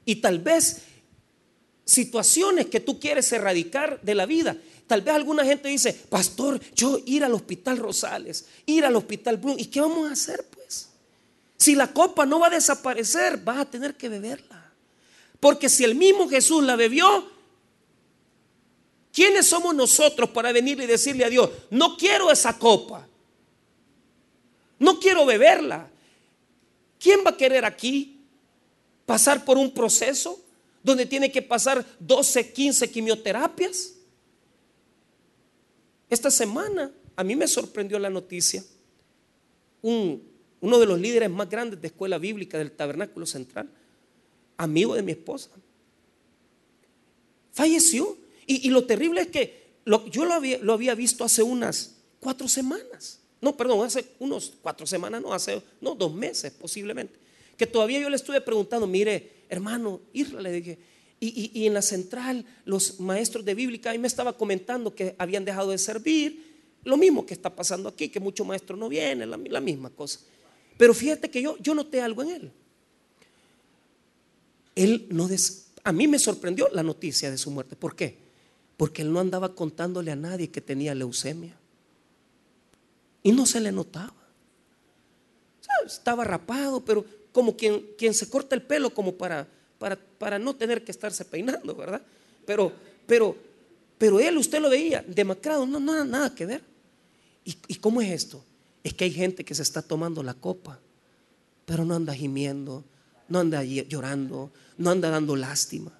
Y 0.05 0.17
tal 0.17 0.39
vez 0.39 0.83
situaciones 1.83 2.67
que 2.67 2.79
tú 2.79 2.99
quieres 2.99 3.31
erradicar 3.31 4.01
de 4.01 4.15
la 4.15 4.25
vida 4.25 4.57
Tal 4.87 5.01
vez 5.01 5.15
alguna 5.15 5.43
gente 5.43 5.67
dice, 5.67 5.93
pastor, 5.93 6.59
yo 6.75 6.99
ir 7.05 7.23
al 7.23 7.33
hospital 7.33 7.77
Rosales, 7.77 8.45
ir 8.65 8.85
al 8.85 8.95
hospital 8.95 9.37
Blum, 9.37 9.55
¿y 9.57 9.65
qué 9.65 9.81
vamos 9.81 10.09
a 10.09 10.13
hacer 10.13 10.45
pues? 10.53 10.89
Si 11.57 11.73
la 11.73 11.91
copa 11.91 12.25
no 12.25 12.39
va 12.39 12.47
a 12.47 12.51
desaparecer, 12.51 13.37
vas 13.37 13.59
a 13.59 13.65
tener 13.65 13.95
que 13.95 14.09
beberla. 14.09 14.71
Porque 15.39 15.69
si 15.69 15.83
el 15.83 15.95
mismo 15.95 16.29
Jesús 16.29 16.63
la 16.63 16.75
bebió, 16.75 17.27
¿quiénes 19.15 19.47
somos 19.47 19.73
nosotros 19.73 20.29
para 20.31 20.51
venir 20.51 20.79
y 20.81 20.85
decirle 20.85 21.23
a 21.23 21.29
Dios, 21.29 21.49
no 21.69 21.95
quiero 21.95 22.29
esa 22.29 22.59
copa? 22.59 23.07
No 24.77 24.99
quiero 24.99 25.25
beberla. 25.25 25.89
¿Quién 26.99 27.21
va 27.25 27.29
a 27.29 27.37
querer 27.37 27.63
aquí 27.63 28.19
pasar 29.05 29.45
por 29.45 29.57
un 29.57 29.73
proceso 29.73 30.43
donde 30.83 31.05
tiene 31.05 31.31
que 31.31 31.41
pasar 31.41 31.85
12, 31.99 32.51
15 32.51 32.91
quimioterapias? 32.91 33.93
Esta 36.09 36.29
semana 36.29 36.91
a 37.15 37.23
mí 37.23 37.37
me 37.37 37.47
sorprendió 37.47 37.97
la 37.97 38.09
noticia. 38.09 38.65
Un, 39.81 40.27
uno 40.59 40.77
de 40.77 40.85
los 40.85 40.99
líderes 40.99 41.29
más 41.29 41.49
grandes 41.49 41.79
de 41.79 41.87
escuela 41.87 42.17
bíblica 42.17 42.57
del 42.57 42.71
tabernáculo 42.71 43.25
central, 43.25 43.69
amigo 44.57 44.93
de 44.93 45.03
mi 45.03 45.13
esposa. 45.13 45.51
Falleció. 47.53 48.24
Y, 48.47 48.69
lo 48.69 48.85
terrible 48.85 49.21
es 49.21 49.27
que 49.27 49.65
yo 50.11 50.25
lo 50.25 50.73
había, 50.73 50.95
visto 50.95 51.23
hace 51.23 51.41
unas 51.43 51.95
cuatro 52.19 52.47
semanas. 52.47 53.19
No, 53.41 53.55
perdón, 53.55 53.85
hace 53.85 54.05
unos 54.19 54.53
cuatro 54.61 54.85
semanas, 54.85 55.21
no, 55.21 55.33
hace 55.33 55.61
no, 55.81 55.95
dos 55.95 56.13
meses 56.13 56.51
posiblemente. 56.51 57.15
Que 57.57 57.67
todavía 57.67 57.99
yo 57.99 58.09
le 58.09 58.15
estuve 58.15 58.41
preguntando, 58.41 58.87
mire, 58.87 59.31
hermano, 59.49 60.01
Isra, 60.13 60.41
le 60.41 60.51
dije, 60.51 60.77
y, 61.19 61.65
en 61.65 61.73
la 61.73 61.81
central 61.81 62.45
los 62.65 62.99
maestros 62.99 63.43
de 63.45 63.55
bíblica 63.55 63.91
ahí 63.91 63.97
me 63.97 64.07
estaba 64.07 64.37
comentando 64.37 64.93
que 64.93 65.15
habían 65.17 65.45
dejado 65.45 65.71
de 65.71 65.77
servir, 65.77 66.55
lo 66.83 66.97
mismo 66.97 67.25
que 67.25 67.33
está 67.33 67.55
pasando 67.55 67.89
aquí, 67.89 68.09
que 68.09 68.19
muchos 68.19 68.45
maestros 68.45 68.77
no 68.77 68.89
vienen, 68.89 69.29
la, 69.29 69.61
misma 69.61 69.89
cosa. 69.89 70.19
Pero 70.77 70.93
fíjate 70.93 71.31
que 71.31 71.41
yo, 71.41 71.57
yo 71.57 71.73
noté 71.73 72.01
algo 72.01 72.21
en 72.21 72.29
él. 72.29 72.51
Él 74.75 75.07
no 75.09 75.27
a 75.83 75.91
mí 75.91 76.07
me 76.07 76.19
sorprendió 76.19 76.67
la 76.73 76.83
noticia 76.83 77.29
de 77.29 77.37
su 77.37 77.51
muerte. 77.51 77.75
¿Por 77.75 77.95
qué? 77.95 78.24
Porque 78.77 79.01
él 79.01 79.11
no 79.11 79.19
andaba 79.19 79.55
contándole 79.55 80.11
a 80.11 80.15
nadie 80.15 80.51
que 80.51 80.61
tenía 80.61 80.93
leucemia. 80.95 81.55
Y 83.23 83.31
no 83.31 83.45
se 83.45 83.59
le 83.59 83.71
notaba. 83.71 84.13
estaba 85.85 86.23
rapado, 86.23 86.83
pero 86.83 87.05
como 87.31 87.57
quien, 87.57 87.85
quien 87.97 88.13
se 88.13 88.29
corta 88.29 88.55
el 88.55 88.61
pelo 88.61 88.93
como 88.93 89.15
para, 89.15 89.47
para, 89.77 89.95
para 89.95 90.39
no 90.39 90.55
tener 90.55 90.83
que 90.83 90.91
estarse 90.91 91.25
peinando, 91.25 91.75
¿verdad? 91.75 92.01
Pero, 92.45 92.71
pero, 93.05 93.35
pero 93.97 94.19
él, 94.19 94.37
usted 94.37 94.61
lo 94.61 94.69
veía, 94.69 95.03
demacrado, 95.07 95.65
no, 95.65 95.79
no 95.79 96.05
nada 96.05 96.33
que 96.33 96.45
ver. 96.45 96.63
¿Y, 97.43 97.57
¿Y 97.67 97.75
cómo 97.75 98.01
es 98.01 98.11
esto? 98.11 98.43
Es 98.83 98.93
que 98.93 99.05
hay 99.05 99.11
gente 99.11 99.43
que 99.43 99.55
se 99.55 99.63
está 99.63 99.81
tomando 99.81 100.21
la 100.21 100.33
copa, 100.33 100.79
pero 101.65 101.83
no 101.83 101.95
anda 101.95 102.13
gimiendo, 102.13 102.83
no 103.27 103.39
anda 103.39 103.63
llorando, 103.63 104.51
no 104.77 104.91
anda 104.91 105.09
dando 105.09 105.35
lástima. 105.35 105.91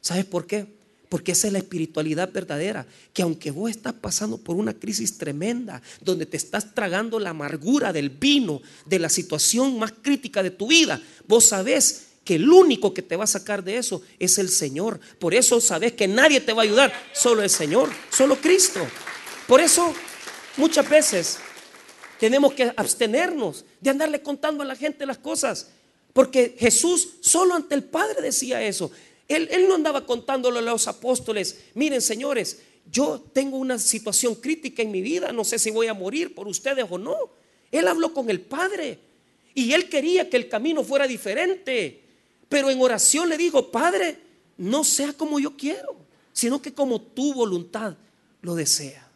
¿Sabes 0.00 0.24
por 0.24 0.46
qué? 0.46 0.66
Porque 1.08 1.32
esa 1.32 1.46
es 1.46 1.52
la 1.52 1.60
espiritualidad 1.60 2.30
verdadera. 2.32 2.86
Que 3.12 3.22
aunque 3.22 3.50
vos 3.50 3.70
estás 3.70 3.94
pasando 3.94 4.38
por 4.38 4.56
una 4.56 4.74
crisis 4.74 5.16
tremenda, 5.18 5.82
donde 6.00 6.26
te 6.26 6.36
estás 6.36 6.74
tragando 6.74 7.18
la 7.18 7.30
amargura 7.30 7.92
del 7.92 8.10
vino, 8.10 8.60
de 8.86 8.98
la 8.98 9.08
situación 9.08 9.78
más 9.78 9.92
crítica 10.02 10.42
de 10.42 10.50
tu 10.50 10.68
vida, 10.68 11.00
vos 11.26 11.46
sabés 11.46 12.08
que 12.24 12.34
el 12.34 12.50
único 12.50 12.92
que 12.92 13.00
te 13.00 13.16
va 13.16 13.24
a 13.24 13.26
sacar 13.26 13.64
de 13.64 13.78
eso 13.78 14.02
es 14.18 14.36
el 14.36 14.50
Señor. 14.50 15.00
Por 15.18 15.32
eso 15.32 15.62
sabes 15.62 15.94
que 15.94 16.06
nadie 16.06 16.40
te 16.42 16.52
va 16.52 16.60
a 16.60 16.64
ayudar, 16.64 16.92
solo 17.14 17.42
el 17.42 17.48
Señor, 17.48 17.88
solo 18.10 18.36
Cristo. 18.36 18.86
Por 19.46 19.62
eso 19.62 19.94
muchas 20.58 20.86
veces 20.90 21.38
tenemos 22.20 22.52
que 22.52 22.70
abstenernos 22.76 23.64
de 23.80 23.88
andarle 23.88 24.20
contando 24.20 24.62
a 24.62 24.66
la 24.66 24.76
gente 24.76 25.06
las 25.06 25.16
cosas. 25.16 25.68
Porque 26.12 26.56
Jesús 26.58 27.14
solo 27.20 27.54
ante 27.54 27.74
el 27.74 27.84
Padre 27.84 28.20
decía 28.20 28.62
eso. 28.62 28.90
Él, 29.28 29.66
no 29.68 29.74
andaba 29.74 30.06
contándole 30.06 30.58
a 30.58 30.62
los 30.62 30.88
apóstoles, 30.88 31.64
miren 31.74 32.00
señores, 32.00 32.62
yo 32.90 33.20
tengo 33.32 33.58
una 33.58 33.78
situación 33.78 34.34
crítica 34.34 34.82
en 34.82 34.90
mi 34.90 35.02
vida, 35.02 35.32
no 35.32 35.44
sé 35.44 35.58
si 35.58 35.70
voy 35.70 35.86
a 35.86 35.94
morir 35.94 36.34
por 36.34 36.48
ustedes 36.48 36.86
o 36.88 36.96
no. 36.96 37.16
Él 37.70 37.86
habló 37.86 38.14
con 38.14 38.30
el 38.30 38.40
Padre 38.40 38.98
y 39.54 39.72
él 39.74 39.90
quería 39.90 40.30
que 40.30 40.38
el 40.38 40.48
camino 40.48 40.82
fuera 40.82 41.06
diferente. 41.06 42.02
Pero 42.48 42.70
en 42.70 42.80
oración 42.80 43.28
le 43.28 43.36
dijo, 43.36 43.70
Padre, 43.70 44.16
no 44.56 44.82
sea 44.84 45.12
como 45.12 45.38
yo 45.38 45.54
quiero, 45.56 45.96
sino 46.32 46.62
que 46.62 46.72
como 46.72 46.98
tu 46.98 47.34
voluntad 47.34 47.94
lo 48.40 48.54
desea. 48.54 49.06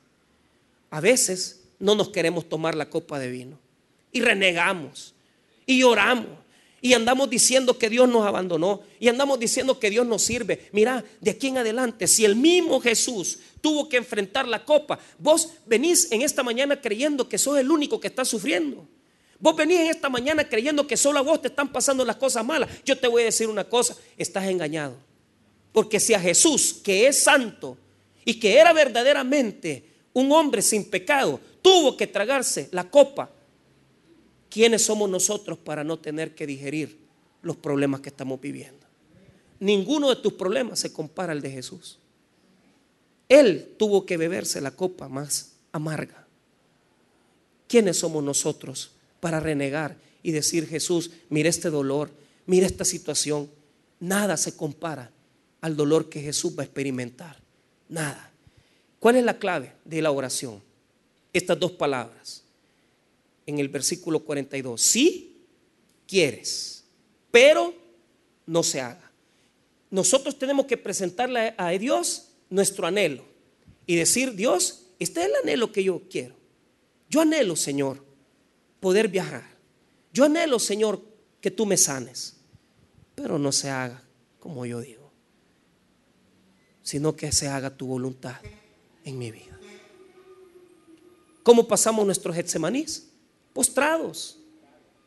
A 0.90 1.00
veces 1.00 1.62
no 1.78 1.94
nos 1.94 2.10
queremos 2.10 2.46
tomar 2.48 2.74
la 2.74 2.90
copa 2.90 3.18
de 3.18 3.30
vino 3.30 3.58
y 4.12 4.20
renegamos 4.20 5.14
y 5.64 5.80
lloramos 5.80 6.41
y 6.84 6.94
andamos 6.94 7.30
diciendo 7.30 7.78
que 7.78 7.88
Dios 7.88 8.08
nos 8.08 8.26
abandonó 8.26 8.82
y 8.98 9.06
andamos 9.06 9.38
diciendo 9.38 9.78
que 9.78 9.88
Dios 9.88 10.04
nos 10.04 10.20
sirve. 10.20 10.68
Mira, 10.72 11.04
de 11.20 11.30
aquí 11.30 11.46
en 11.46 11.58
adelante, 11.58 12.08
si 12.08 12.24
el 12.24 12.34
mismo 12.34 12.80
Jesús 12.80 13.38
tuvo 13.60 13.88
que 13.88 13.96
enfrentar 13.96 14.48
la 14.48 14.64
copa, 14.64 14.98
vos 15.16 15.50
venís 15.64 16.10
en 16.10 16.22
esta 16.22 16.42
mañana 16.42 16.80
creyendo 16.80 17.28
que 17.28 17.38
sos 17.38 17.56
el 17.56 17.70
único 17.70 18.00
que 18.00 18.08
está 18.08 18.24
sufriendo. 18.24 18.84
Vos 19.38 19.54
venís 19.54 19.78
en 19.78 19.86
esta 19.86 20.08
mañana 20.08 20.48
creyendo 20.48 20.84
que 20.84 20.96
solo 20.96 21.20
a 21.20 21.22
vos 21.22 21.40
te 21.40 21.48
están 21.48 21.70
pasando 21.70 22.04
las 22.04 22.16
cosas 22.16 22.44
malas. 22.44 22.68
Yo 22.84 22.98
te 22.98 23.06
voy 23.06 23.22
a 23.22 23.26
decir 23.26 23.46
una 23.46 23.64
cosa, 23.64 23.96
estás 24.18 24.46
engañado. 24.46 24.96
Porque 25.70 26.00
si 26.00 26.14
a 26.14 26.20
Jesús, 26.20 26.80
que 26.82 27.06
es 27.06 27.22
santo 27.22 27.78
y 28.24 28.40
que 28.40 28.58
era 28.58 28.72
verdaderamente 28.72 29.84
un 30.14 30.32
hombre 30.32 30.60
sin 30.60 30.90
pecado, 30.90 31.38
tuvo 31.62 31.96
que 31.96 32.08
tragarse 32.08 32.68
la 32.72 32.90
copa 32.90 33.30
¿quiénes 34.52 34.84
somos 34.84 35.08
nosotros 35.08 35.56
para 35.56 35.82
no 35.82 35.98
tener 35.98 36.34
que 36.34 36.46
digerir 36.46 36.98
los 37.40 37.56
problemas 37.56 38.02
que 38.02 38.10
estamos 38.10 38.38
viviendo? 38.38 38.86
Ninguno 39.58 40.10
de 40.10 40.16
tus 40.16 40.34
problemas 40.34 40.78
se 40.78 40.92
compara 40.92 41.32
al 41.32 41.40
de 41.40 41.50
Jesús. 41.50 41.98
Él 43.30 43.74
tuvo 43.78 44.04
que 44.04 44.18
beberse 44.18 44.60
la 44.60 44.72
copa 44.72 45.08
más 45.08 45.52
amarga. 45.72 46.26
¿Quiénes 47.66 47.96
somos 47.96 48.22
nosotros 48.22 48.90
para 49.20 49.40
renegar 49.40 49.96
y 50.22 50.32
decir, 50.32 50.68
Jesús, 50.68 51.12
mira 51.30 51.48
este 51.48 51.70
dolor, 51.70 52.10
mira 52.44 52.66
esta 52.66 52.84
situación? 52.84 53.48
Nada 54.00 54.36
se 54.36 54.54
compara 54.54 55.10
al 55.62 55.76
dolor 55.76 56.10
que 56.10 56.20
Jesús 56.20 56.54
va 56.58 56.62
a 56.62 56.66
experimentar. 56.66 57.38
Nada. 57.88 58.30
¿Cuál 59.00 59.16
es 59.16 59.24
la 59.24 59.38
clave 59.38 59.72
de 59.86 60.02
la 60.02 60.10
oración? 60.10 60.60
Estas 61.32 61.58
dos 61.58 61.72
palabras 61.72 62.41
en 63.46 63.58
el 63.58 63.68
versículo 63.68 64.20
42. 64.20 64.80
Si 64.80 65.36
quieres, 66.06 66.84
pero 67.30 67.74
no 68.46 68.62
se 68.62 68.80
haga. 68.80 69.10
Nosotros 69.90 70.38
tenemos 70.38 70.66
que 70.66 70.76
presentarle 70.76 71.54
a 71.56 71.70
Dios 71.70 72.28
nuestro 72.50 72.86
anhelo 72.86 73.24
y 73.86 73.96
decir, 73.96 74.34
Dios, 74.34 74.86
este 74.98 75.20
es 75.20 75.26
el 75.26 75.34
anhelo 75.42 75.72
que 75.72 75.84
yo 75.84 76.02
quiero. 76.10 76.36
Yo 77.08 77.20
anhelo, 77.20 77.56
Señor, 77.56 78.04
poder 78.80 79.08
viajar. 79.08 79.44
Yo 80.12 80.24
anhelo, 80.24 80.58
Señor, 80.58 81.02
que 81.40 81.50
tú 81.50 81.66
me 81.66 81.76
sanes. 81.76 82.36
Pero 83.14 83.38
no 83.38 83.52
se 83.52 83.68
haga 83.68 84.02
como 84.42 84.66
yo 84.66 84.80
digo, 84.80 85.08
sino 86.82 87.14
que 87.14 87.30
se 87.30 87.46
haga 87.46 87.70
tu 87.70 87.86
voluntad 87.86 88.40
en 89.04 89.16
mi 89.16 89.30
vida. 89.30 89.56
¿Cómo 91.44 91.68
pasamos 91.68 92.04
nuestros 92.04 92.34
Getsemanís? 92.34 93.11
Postrados, 93.52 94.38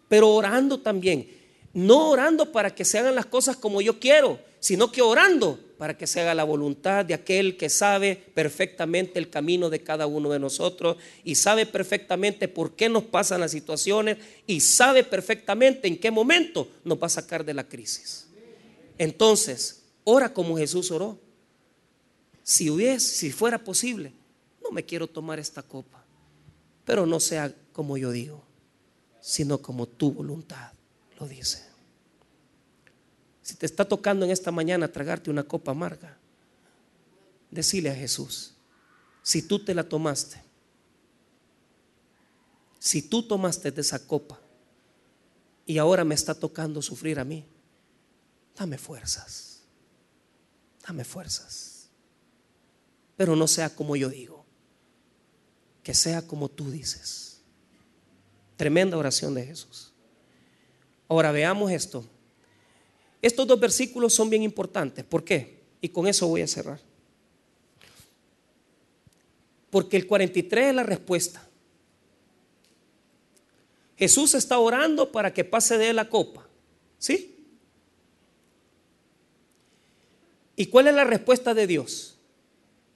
pero 0.08 0.30
orando 0.34 0.80
también. 0.80 1.30
No 1.74 2.10
orando 2.10 2.52
para 2.52 2.74
que 2.74 2.86
se 2.86 3.00
hagan 3.00 3.16
las 3.16 3.26
cosas 3.26 3.58
como 3.58 3.82
yo 3.82 4.00
quiero, 4.00 4.40
sino 4.60 4.92
que 4.92 5.02
orando 5.02 5.60
para 5.78 5.98
que 5.98 6.08
se 6.08 6.22
haga 6.22 6.34
la 6.34 6.44
voluntad 6.44 7.06
de 7.06 7.14
aquel 7.14 7.58
que 7.58 7.70
sabe 7.70 8.16
perfectamente 8.34 9.20
el 9.20 9.30
camino 9.30 9.70
de 9.70 9.84
cada 9.84 10.08
uno 10.08 10.32
de 10.32 10.40
nosotros 10.40 10.98
y 11.24 11.36
sabe 11.36 11.66
perfectamente 11.66 12.48
por 12.48 12.76
qué 12.76 12.88
nos 12.88 13.04
pasan 13.04 13.42
las 13.42 13.52
situaciones 13.52 14.18
y 14.48 14.62
sabe 14.62 15.04
perfectamente 15.04 15.88
en 15.88 16.00
qué 16.00 16.12
momento 16.12 16.70
nos 16.84 16.98
va 16.98 17.08
a 17.08 17.10
sacar 17.10 17.44
de 17.44 17.54
la 17.54 17.68
crisis. 17.68 18.28
Entonces, 18.98 19.84
ora 20.06 20.34
como 20.34 20.58
Jesús 20.58 20.92
oró. 20.92 21.20
Si 22.42 22.70
hubiese, 22.70 23.16
si 23.16 23.32
fuera 23.32 23.64
posible, 23.64 24.14
no 24.64 24.72
me 24.72 24.84
quiero 24.84 25.08
tomar 25.08 25.40
esta 25.40 25.62
copa, 25.64 26.05
pero 26.86 27.06
no 27.06 27.20
sea 27.20 27.54
como 27.74 27.98
yo 27.98 28.12
digo, 28.12 28.44
sino 29.20 29.62
como 29.62 29.88
tu 29.88 30.12
voluntad 30.12 30.72
lo 31.20 31.28
dice. 31.28 31.66
Si 33.42 33.56
te 33.56 33.66
está 33.66 33.86
tocando 33.86 34.26
en 34.26 34.32
esta 34.32 34.52
mañana 34.52 34.92
tragarte 34.92 35.30
una 35.30 35.44
copa 35.44 35.72
amarga, 35.72 36.18
decile 37.52 37.90
a 37.90 37.96
Jesús, 37.96 38.54
si 39.22 39.42
tú 39.42 39.64
te 39.64 39.74
la 39.74 39.88
tomaste, 39.88 40.42
si 42.80 43.02
tú 43.02 43.24
tomaste 43.24 43.72
de 43.72 43.82
esa 43.82 44.06
copa 44.06 44.40
y 45.66 45.78
ahora 45.78 46.04
me 46.04 46.16
está 46.16 46.34
tocando 46.34 46.82
sufrir 46.82 47.20
a 47.20 47.24
mí, 47.24 47.46
dame 48.56 48.78
fuerzas, 48.78 49.62
dame 50.88 51.04
fuerzas. 51.04 51.90
Pero 53.16 53.36
no 53.36 53.48
sea 53.48 53.74
como 53.74 53.96
yo 53.96 54.10
digo, 54.10 54.35
que 55.86 55.94
sea 55.94 56.26
como 56.26 56.50
tú 56.50 56.72
dices. 56.72 57.38
Tremenda 58.58 58.98
oración 58.98 59.36
de 59.36 59.46
Jesús. 59.46 59.94
Ahora 61.08 61.32
veamos 61.32 61.72
esto. 61.72 62.04
Estos 63.22 63.46
dos 63.46 63.60
versículos 63.60 64.12
son 64.12 64.28
bien 64.28 64.42
importantes. 64.42 65.06
¿Por 65.06 65.24
qué? 65.24 65.60
Y 65.82 65.90
con 65.90 66.08
eso 66.08 66.28
voy 66.28 66.42
a 66.42 66.48
cerrar. 66.48 66.82
Porque 69.70 69.96
el 69.96 70.08
43 70.08 70.70
es 70.70 70.76
la 70.76 70.82
respuesta. 70.82 71.48
Jesús 73.96 74.34
está 74.34 74.58
orando 74.58 75.12
para 75.12 75.32
que 75.36 75.44
pase 75.44 75.78
de 75.78 75.92
él 75.92 75.98
la 75.98 76.10
copa. 76.10 76.50
¿Sí? 76.98 77.46
¿Y 80.56 80.66
cuál 80.66 80.88
es 80.88 80.96
la 80.96 81.04
respuesta 81.04 81.54
de 81.54 81.68
Dios? 81.68 82.18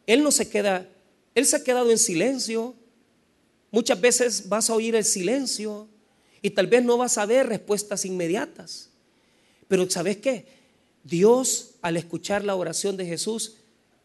Él 0.08 0.24
no 0.24 0.32
se 0.32 0.50
queda, 0.50 0.90
él 1.36 1.46
se 1.46 1.58
ha 1.58 1.64
quedado 1.64 1.92
en 1.92 2.00
silencio, 2.00 2.74
Muchas 3.72 4.00
veces 4.02 4.50
vas 4.50 4.70
a 4.70 4.76
oír 4.76 4.96
el 4.96 5.06
silencio 5.06 5.88
Y 6.42 6.52
tal 6.52 6.68
vez 6.68 6.84
no 6.84 6.98
vas 6.98 7.18
a 7.18 7.26
ver 7.26 7.48
respuestas 7.48 8.06
inmediatas. 8.06 8.90
Pero 9.68 9.90
¿sabes 9.90 10.18
qué? 10.18 10.46
Dios, 11.04 11.76
al 11.82 11.98
escuchar 11.98 12.44
la 12.44 12.56
oración 12.56 12.98
de 12.98 13.06
Jesús, 13.06 13.58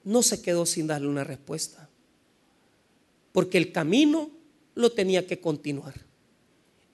no 0.02 0.22
se 0.22 0.42
quedó 0.42 0.66
sin 0.66 0.86
darle 0.86 1.08
una 1.08 1.24
respuesta. 1.24 1.88
Porque 3.32 3.58
el 3.58 3.72
camino 3.72 4.30
lo 4.74 4.92
tenía 4.92 5.26
que 5.26 5.40
continuar. 5.40 5.94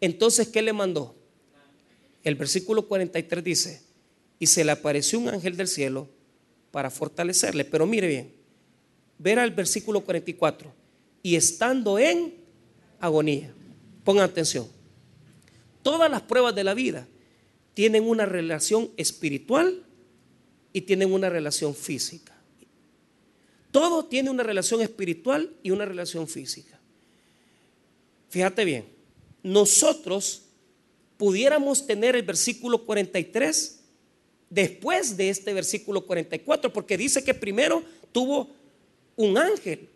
Entonces, 0.00 0.48
¿qué 0.48 0.62
le 0.62 0.72
mandó? 0.72 1.14
El 2.22 2.34
versículo 2.34 2.86
43 2.86 3.42
dice, 3.44 3.82
y 4.38 4.46
se 4.46 4.64
le 4.64 4.72
apareció 4.72 5.18
un 5.18 5.28
ángel 5.28 5.56
del 5.56 5.68
cielo 5.68 6.08
para 6.70 6.90
fortalecerle. 6.90 7.64
Pero 7.64 7.86
mire 7.86 8.08
bien, 8.08 8.32
ver 9.18 9.38
al 9.38 9.50
versículo 9.50 10.02
44, 10.02 10.72
y 11.22 11.36
estando 11.36 11.98
en 11.98 12.39
agonía. 13.00 13.52
Pongan 14.04 14.24
atención. 14.24 14.68
Todas 15.82 16.10
las 16.10 16.22
pruebas 16.22 16.54
de 16.54 16.64
la 16.64 16.74
vida 16.74 17.08
tienen 17.74 18.08
una 18.08 18.26
relación 18.26 18.90
espiritual 18.96 19.82
y 20.72 20.82
tienen 20.82 21.12
una 21.12 21.28
relación 21.28 21.74
física. 21.74 22.36
Todo 23.70 24.04
tiene 24.04 24.30
una 24.30 24.42
relación 24.42 24.80
espiritual 24.80 25.52
y 25.62 25.70
una 25.70 25.84
relación 25.84 26.28
física. 26.28 26.78
Fíjate 28.28 28.64
bien, 28.64 28.84
nosotros 29.42 30.42
pudiéramos 31.16 31.86
tener 31.86 32.16
el 32.16 32.22
versículo 32.22 32.84
43 32.84 33.80
después 34.48 35.16
de 35.16 35.30
este 35.30 35.54
versículo 35.54 36.04
44, 36.06 36.72
porque 36.72 36.96
dice 36.96 37.22
que 37.24 37.34
primero 37.34 37.82
tuvo 38.12 38.48
un 39.16 39.38
ángel. 39.38 39.88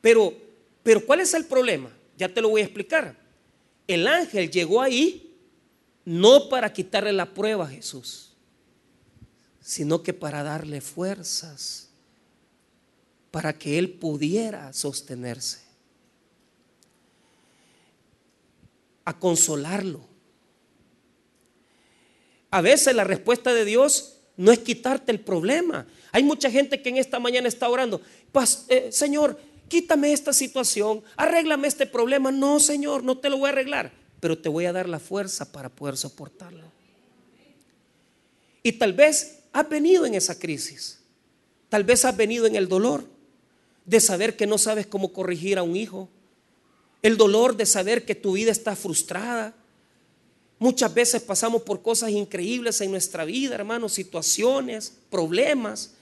Pero, 0.00 0.34
pero 0.82 1.04
¿cuál 1.04 1.20
es 1.20 1.34
el 1.34 1.44
problema? 1.44 1.90
Ya 2.22 2.32
te 2.32 2.40
lo 2.40 2.50
voy 2.50 2.60
a 2.60 2.64
explicar. 2.66 3.16
El 3.88 4.06
ángel 4.06 4.48
llegó 4.48 4.80
ahí 4.80 5.34
no 6.04 6.48
para 6.48 6.72
quitarle 6.72 7.12
la 7.12 7.34
prueba 7.34 7.64
a 7.64 7.68
Jesús, 7.68 8.30
sino 9.60 10.04
que 10.04 10.14
para 10.14 10.44
darle 10.44 10.80
fuerzas, 10.80 11.88
para 13.32 13.58
que 13.58 13.76
él 13.76 13.90
pudiera 13.90 14.72
sostenerse, 14.72 15.62
a 19.04 19.18
consolarlo. 19.18 20.06
A 22.52 22.60
veces 22.60 22.94
la 22.94 23.02
respuesta 23.02 23.52
de 23.52 23.64
Dios 23.64 24.18
no 24.36 24.52
es 24.52 24.60
quitarte 24.60 25.10
el 25.10 25.18
problema. 25.18 25.88
Hay 26.12 26.22
mucha 26.22 26.52
gente 26.52 26.82
que 26.82 26.90
en 26.90 26.98
esta 26.98 27.18
mañana 27.18 27.48
está 27.48 27.68
orando, 27.68 28.00
eh, 28.68 28.92
Señor, 28.92 29.40
quítame 29.72 30.12
esta 30.12 30.34
situación, 30.34 31.02
arréglame 31.16 31.66
este 31.66 31.86
problema. 31.86 32.30
No, 32.30 32.60
Señor, 32.60 33.02
no 33.02 33.16
te 33.16 33.30
lo 33.30 33.38
voy 33.38 33.46
a 33.46 33.52
arreglar, 33.52 33.90
pero 34.20 34.36
te 34.36 34.50
voy 34.50 34.66
a 34.66 34.72
dar 34.74 34.86
la 34.86 34.98
fuerza 34.98 35.50
para 35.50 35.70
poder 35.70 35.96
soportarlo. 35.96 36.70
Y 38.62 38.72
tal 38.72 38.92
vez 38.92 39.38
has 39.50 39.66
venido 39.66 40.04
en 40.04 40.14
esa 40.14 40.38
crisis, 40.38 40.98
tal 41.70 41.84
vez 41.84 42.04
has 42.04 42.14
venido 42.14 42.44
en 42.44 42.54
el 42.54 42.68
dolor 42.68 43.06
de 43.86 43.98
saber 43.98 44.36
que 44.36 44.46
no 44.46 44.58
sabes 44.58 44.86
cómo 44.86 45.10
corregir 45.10 45.56
a 45.56 45.62
un 45.62 45.74
hijo, 45.74 46.10
el 47.00 47.16
dolor 47.16 47.56
de 47.56 47.64
saber 47.64 48.04
que 48.04 48.14
tu 48.14 48.32
vida 48.32 48.52
está 48.52 48.76
frustrada. 48.76 49.54
Muchas 50.58 50.92
veces 50.92 51.22
pasamos 51.22 51.62
por 51.62 51.80
cosas 51.80 52.10
increíbles 52.10 52.82
en 52.82 52.90
nuestra 52.90 53.24
vida, 53.24 53.54
hermanos, 53.54 53.94
situaciones, 53.94 54.92
problemas. 55.08 55.94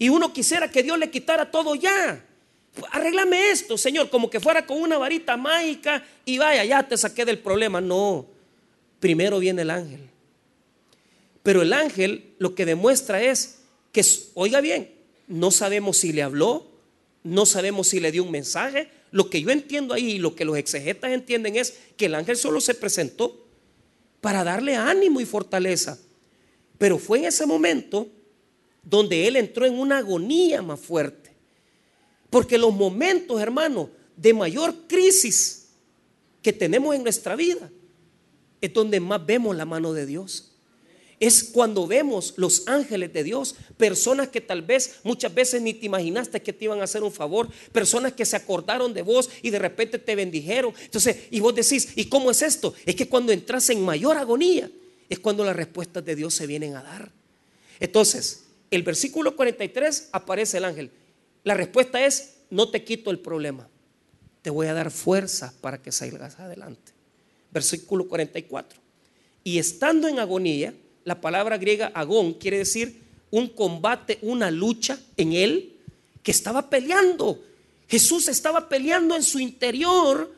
Y 0.00 0.08
uno 0.08 0.32
quisiera 0.32 0.68
que 0.68 0.82
Dios 0.82 0.98
le 0.98 1.12
quitara 1.12 1.52
todo 1.52 1.76
ya 1.76 2.20
arréglame 2.90 3.50
esto, 3.50 3.78
Señor, 3.78 4.10
como 4.10 4.28
que 4.28 4.40
fuera 4.40 4.66
con 4.66 4.80
una 4.80 4.98
varita 4.98 5.36
mágica 5.36 6.04
y 6.24 6.38
vaya, 6.38 6.64
ya 6.64 6.86
te 6.86 6.96
saqué 6.96 7.24
del 7.24 7.38
problema. 7.38 7.80
No, 7.80 8.26
primero 9.00 9.38
viene 9.38 9.62
el 9.62 9.70
ángel. 9.70 10.00
Pero 11.42 11.62
el 11.62 11.72
ángel 11.72 12.34
lo 12.38 12.54
que 12.54 12.64
demuestra 12.64 13.22
es 13.22 13.58
que, 13.92 14.04
oiga 14.34 14.60
bien, 14.60 14.90
no 15.28 15.50
sabemos 15.50 15.98
si 15.98 16.12
le 16.12 16.22
habló, 16.22 16.66
no 17.22 17.46
sabemos 17.46 17.88
si 17.88 18.00
le 18.00 18.10
dio 18.10 18.24
un 18.24 18.30
mensaje. 18.30 18.88
Lo 19.10 19.30
que 19.30 19.40
yo 19.40 19.50
entiendo 19.50 19.94
ahí 19.94 20.12
y 20.12 20.18
lo 20.18 20.34
que 20.34 20.44
los 20.44 20.56
exegetas 20.56 21.12
entienden 21.12 21.56
es 21.56 21.78
que 21.96 22.06
el 22.06 22.14
ángel 22.14 22.36
solo 22.36 22.60
se 22.60 22.74
presentó 22.74 23.46
para 24.20 24.42
darle 24.42 24.74
ánimo 24.74 25.20
y 25.20 25.26
fortaleza. 25.26 25.98
Pero 26.78 26.98
fue 26.98 27.18
en 27.18 27.26
ese 27.26 27.46
momento 27.46 28.08
donde 28.82 29.28
él 29.28 29.36
entró 29.36 29.64
en 29.66 29.78
una 29.78 29.98
agonía 29.98 30.62
más 30.62 30.80
fuerte. 30.80 31.23
Porque 32.34 32.58
los 32.58 32.74
momentos, 32.74 33.40
hermano, 33.40 33.88
de 34.16 34.34
mayor 34.34 34.88
crisis 34.88 35.68
que 36.42 36.52
tenemos 36.52 36.92
en 36.96 37.04
nuestra 37.04 37.36
vida 37.36 37.70
es 38.60 38.72
donde 38.72 38.98
más 38.98 39.24
vemos 39.24 39.54
la 39.54 39.64
mano 39.64 39.92
de 39.92 40.04
Dios. 40.04 40.50
Es 41.20 41.44
cuando 41.44 41.86
vemos 41.86 42.34
los 42.36 42.66
ángeles 42.66 43.12
de 43.12 43.22
Dios, 43.22 43.54
personas 43.76 44.30
que 44.30 44.40
tal 44.40 44.62
vez 44.62 44.96
muchas 45.04 45.32
veces 45.32 45.62
ni 45.62 45.74
te 45.74 45.86
imaginaste 45.86 46.42
que 46.42 46.52
te 46.52 46.64
iban 46.64 46.80
a 46.80 46.84
hacer 46.84 47.04
un 47.04 47.12
favor, 47.12 47.48
personas 47.70 48.14
que 48.14 48.26
se 48.26 48.34
acordaron 48.34 48.92
de 48.92 49.02
vos 49.02 49.30
y 49.40 49.50
de 49.50 49.60
repente 49.60 50.00
te 50.00 50.16
bendijeron. 50.16 50.74
Entonces, 50.82 51.28
y 51.30 51.38
vos 51.38 51.54
decís, 51.54 51.90
¿y 51.94 52.06
cómo 52.06 52.32
es 52.32 52.42
esto? 52.42 52.74
Es 52.84 52.96
que 52.96 53.08
cuando 53.08 53.30
entras 53.30 53.70
en 53.70 53.80
mayor 53.80 54.16
agonía, 54.16 54.68
es 55.08 55.20
cuando 55.20 55.44
las 55.44 55.54
respuestas 55.54 56.04
de 56.04 56.16
Dios 56.16 56.34
se 56.34 56.48
vienen 56.48 56.74
a 56.74 56.82
dar. 56.82 57.12
Entonces, 57.78 58.46
el 58.72 58.82
versículo 58.82 59.36
43 59.36 60.08
aparece 60.10 60.58
el 60.58 60.64
ángel. 60.64 60.90
La 61.44 61.54
respuesta 61.54 62.04
es, 62.04 62.38
no 62.50 62.70
te 62.70 62.82
quito 62.82 63.10
el 63.10 63.20
problema, 63.20 63.68
te 64.42 64.50
voy 64.50 64.66
a 64.66 64.74
dar 64.74 64.90
fuerza 64.90 65.54
para 65.60 65.80
que 65.80 65.92
salgas 65.92 66.40
adelante. 66.40 66.92
Versículo 67.52 68.08
44. 68.08 68.80
Y 69.44 69.58
estando 69.58 70.08
en 70.08 70.18
agonía, 70.18 70.74
la 71.04 71.20
palabra 71.20 71.58
griega 71.58 71.88
agón 71.88 72.34
quiere 72.34 72.58
decir 72.58 73.02
un 73.30 73.48
combate, 73.48 74.18
una 74.22 74.50
lucha 74.50 74.98
en 75.16 75.34
él, 75.34 75.76
que 76.22 76.30
estaba 76.30 76.70
peleando. 76.70 77.44
Jesús 77.86 78.28
estaba 78.28 78.68
peleando 78.68 79.14
en 79.14 79.22
su 79.22 79.38
interior. 79.38 80.34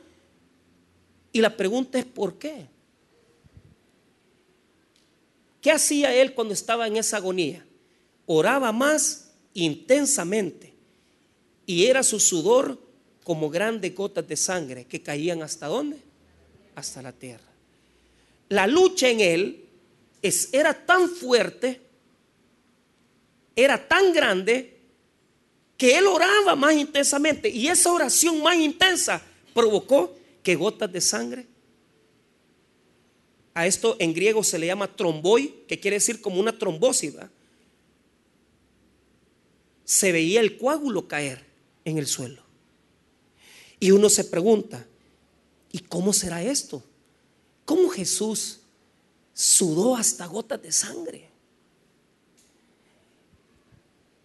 Y 1.30 1.40
la 1.40 1.56
pregunta 1.56 1.98
es, 1.98 2.04
¿por 2.04 2.36
qué? 2.38 2.66
¿Qué 5.60 5.70
hacía 5.70 6.14
él 6.14 6.34
cuando 6.34 6.54
estaba 6.54 6.86
en 6.88 6.96
esa 6.96 7.18
agonía? 7.18 7.64
Oraba 8.26 8.72
más 8.72 9.32
intensamente 9.54 10.75
y 11.66 11.86
era 11.86 12.02
su 12.02 12.20
sudor 12.20 12.78
como 13.24 13.50
grandes 13.50 13.92
gotas 13.94 14.26
de 14.28 14.36
sangre 14.36 14.84
que 14.84 15.02
caían 15.02 15.42
hasta 15.42 15.66
dónde? 15.66 15.98
Hasta 16.76 17.02
la 17.02 17.12
tierra. 17.12 17.44
La 18.48 18.68
lucha 18.68 19.08
en 19.08 19.20
él 19.20 19.64
es, 20.22 20.50
era 20.52 20.86
tan 20.86 21.08
fuerte, 21.08 21.80
era 23.56 23.88
tan 23.88 24.12
grande, 24.12 24.76
que 25.76 25.98
él 25.98 26.06
oraba 26.06 26.54
más 26.54 26.74
intensamente. 26.74 27.48
Y 27.48 27.66
esa 27.66 27.92
oración 27.92 28.40
más 28.42 28.56
intensa 28.56 29.20
provocó 29.52 30.14
que 30.42 30.54
gotas 30.54 30.92
de 30.92 31.00
sangre. 31.00 31.46
A 33.54 33.66
esto 33.66 33.96
en 33.98 34.14
griego 34.14 34.44
se 34.44 34.58
le 34.58 34.66
llama 34.66 34.94
tromboi, 34.94 35.64
que 35.66 35.80
quiere 35.80 35.96
decir 35.96 36.20
como 36.20 36.38
una 36.38 36.56
trombosis. 36.56 37.14
Se 39.84 40.12
veía 40.12 40.40
el 40.40 40.56
coágulo 40.56 41.08
caer 41.08 41.45
en 41.86 41.98
el 41.98 42.06
suelo. 42.06 42.42
Y 43.78 43.92
uno 43.92 44.10
se 44.10 44.24
pregunta, 44.24 44.84
¿y 45.70 45.78
cómo 45.78 46.12
será 46.12 46.42
esto? 46.42 46.82
¿Cómo 47.64 47.88
Jesús 47.88 48.60
sudó 49.32 49.96
hasta 49.96 50.26
gotas 50.26 50.60
de 50.60 50.72
sangre? 50.72 51.30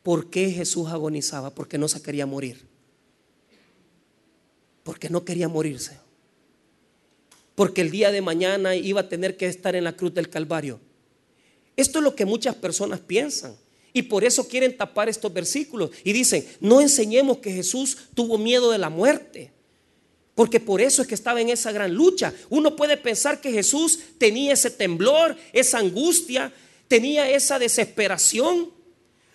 ¿Por 0.01 0.31
qué 0.31 0.49
Jesús 0.49 0.89
agonizaba? 0.89 1.51
Porque 1.51 1.77
no 1.77 1.87
se 1.87 2.01
quería 2.01 2.25
morir. 2.25 2.65
Porque 4.83 5.11
no 5.11 5.23
quería 5.23 5.47
morirse. 5.47 5.99
Porque 7.53 7.81
el 7.81 7.91
día 7.91 8.11
de 8.11 8.23
mañana 8.23 8.75
iba 8.75 9.01
a 9.01 9.09
tener 9.09 9.37
que 9.37 9.45
estar 9.45 9.75
en 9.75 9.83
la 9.83 9.95
cruz 9.95 10.15
del 10.15 10.29
Calvario. 10.29 10.79
Esto 11.75 11.99
es 11.99 12.03
lo 12.03 12.15
que 12.15 12.25
muchas 12.25 12.55
personas 12.55 12.99
piensan. 13.01 13.55
Y 13.93 14.03
por 14.03 14.23
eso 14.23 14.47
quieren 14.47 14.75
tapar 14.77 15.09
estos 15.09 15.33
versículos. 15.33 15.91
Y 16.03 16.13
dicen, 16.13 16.45
no 16.59 16.81
enseñemos 16.81 17.39
que 17.39 17.51
Jesús 17.51 17.97
tuvo 18.13 18.37
miedo 18.37 18.71
de 18.71 18.77
la 18.77 18.89
muerte. 18.89 19.51
Porque 20.35 20.59
por 20.59 20.81
eso 20.81 21.01
es 21.01 21.07
que 21.07 21.15
estaba 21.15 21.41
en 21.41 21.49
esa 21.49 21.71
gran 21.71 21.93
lucha. 21.93 22.33
Uno 22.49 22.75
puede 22.75 22.97
pensar 22.97 23.41
que 23.41 23.51
Jesús 23.51 23.99
tenía 24.17 24.53
ese 24.53 24.71
temblor, 24.71 25.35
esa 25.51 25.79
angustia, 25.79 26.53
tenía 26.87 27.29
esa 27.29 27.59
desesperación, 27.59 28.71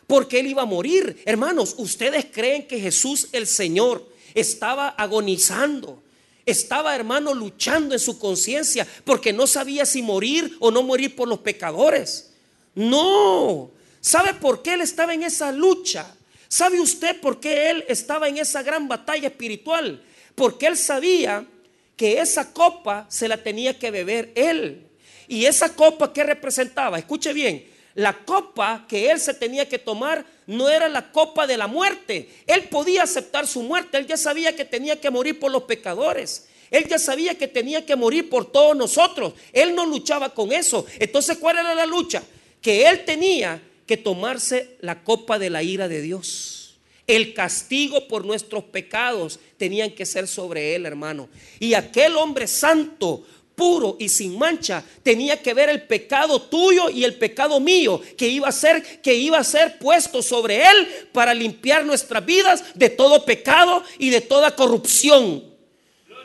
porque 0.07 0.41
él 0.41 0.47
iba 0.47 0.63
a 0.63 0.67
morir. 0.67 1.23
Hermanos, 1.25 1.75
¿ustedes 1.79 2.27
creen 2.33 2.67
que 2.67 2.81
Jesús 2.81 3.29
el 3.33 3.47
Señor 3.47 4.09
estaba 4.35 4.89
agonizando? 4.89 6.03
Estaba, 6.47 6.95
hermano, 6.95 7.35
luchando 7.35 7.95
en 7.95 8.01
su 8.01 8.19
conciencia 8.19 8.87
porque 9.05 9.33
no 9.33 9.47
sabía 9.47 9.85
si 9.85 10.01
morir 10.01 10.57
o 10.61 10.71
no 10.71 10.83
morir 10.83 11.17
por 11.17 11.29
los 11.29 11.41
pecadores. 11.41 12.31
No, 12.75 13.71
¿Sabe 14.07 14.35
por 14.35 14.63
qué 14.63 14.75
él 14.75 14.83
estaba 14.83 15.15
en 15.15 15.25
esa 15.25 15.51
lucha? 15.51 16.07
¿Sabe 16.47 16.79
usted 16.79 17.21
por 17.21 17.41
qué 17.41 17.71
él 17.71 17.85
estaba 17.89 18.29
en 18.29 18.39
esa 18.39 18.63
gran 18.63 18.87
batalla 18.87 19.27
espiritual? 19.27 20.01
Porque 20.37 20.69
él 20.69 20.77
sabía 20.77 21.45
que 21.97 22.21
esa 22.21 22.53
copa 22.53 23.07
se 23.09 23.27
la 23.27 23.43
tenía 23.43 23.77
que 23.77 23.91
beber 23.91 24.31
él. 24.37 24.87
Y 25.27 25.47
esa 25.47 25.75
copa 25.75 26.13
que 26.13 26.23
representaba, 26.23 27.01
escuche 27.01 27.33
bien, 27.33 27.69
la 27.95 28.13
copa 28.13 28.87
que 28.89 29.11
él 29.11 29.19
se 29.19 29.35
tenía 29.35 29.69
que 29.69 29.81
tomar 29.81 30.25
no 30.47 30.69
era 30.69 30.89
la 30.89 31.11
copa 31.11 31.45
de 31.49 31.57
la 31.57 31.67
muerte. 31.67 32.31
Él 32.47 32.69
podía 32.69 33.03
aceptar 33.03 33.49
su 33.49 33.65
muerte, 33.65 33.99
él 33.99 34.07
ya 34.07 34.17
sabía 34.17 34.55
que 34.55 34.65
tenía 34.65 35.01
que 35.01 35.11
morir 35.11 35.41
por 35.41 35.51
los 35.51 35.65
pecadores. 35.65 36.47
Él 36.71 36.87
ya 36.87 37.01
sabía 37.01 37.37
que 37.37 37.49
tenía 37.49 37.85
que 37.85 37.97
morir 37.97 38.31
por 38.31 38.53
todos 38.53 38.77
nosotros. 38.77 39.35
Él 39.53 39.75
no 39.75 39.85
luchaba 39.85 40.33
con 40.33 40.53
eso. 40.53 40.87
Entonces, 41.01 41.39
¿cuál 41.39 41.59
era 41.59 41.75
la 41.75 41.87
lucha? 41.87 42.23
Que 42.63 42.89
él 42.89 43.05
tenía 43.05 43.61
que 43.87 43.97
tomarse 43.97 44.76
la 44.80 45.03
copa 45.03 45.39
de 45.39 45.51
la 45.51 45.62
ira 45.62 45.89
de 45.89 46.03
Dios. 46.03 46.74
El 47.07 47.34
castigo 47.34 48.09
por 48.09 48.24
nuestros 48.24 48.64
pecados 48.64 49.39
tenían 49.57 49.93
que 49.93 50.05
ser 50.05 50.26
sobre 50.26 50.74
él, 50.74 50.87
hermano. 50.87 51.28
Y 51.61 51.74
aquel 51.74 52.16
hombre 52.16 52.49
santo, 52.49 53.24
puro 53.55 53.97
y 53.99 54.09
sin 54.09 54.37
mancha, 54.37 54.84
tenía 55.03 55.41
que 55.41 55.55
ver 55.55 55.68
el 55.68 55.82
pecado 55.82 56.43
tuyo 56.43 56.91
y 56.91 57.05
el 57.05 57.14
pecado 57.14 57.61
mío 57.61 58.01
que 58.16 58.28
iba 58.28 58.49
a 58.49 58.53
ser 58.53 59.01
que 59.01 59.14
iba 59.14 59.39
a 59.39 59.45
ser 59.45 59.78
puesto 59.78 60.20
sobre 60.20 60.66
él 60.68 60.89
para 61.12 61.32
limpiar 61.32 61.87
nuestras 61.87 62.26
vidas 62.26 62.64
de 62.74 62.91
todo 62.91 63.24
pecado 63.24 63.84
y 63.99 64.11
de 64.11 64.20
toda 64.20 64.55
corrupción. 64.55 65.45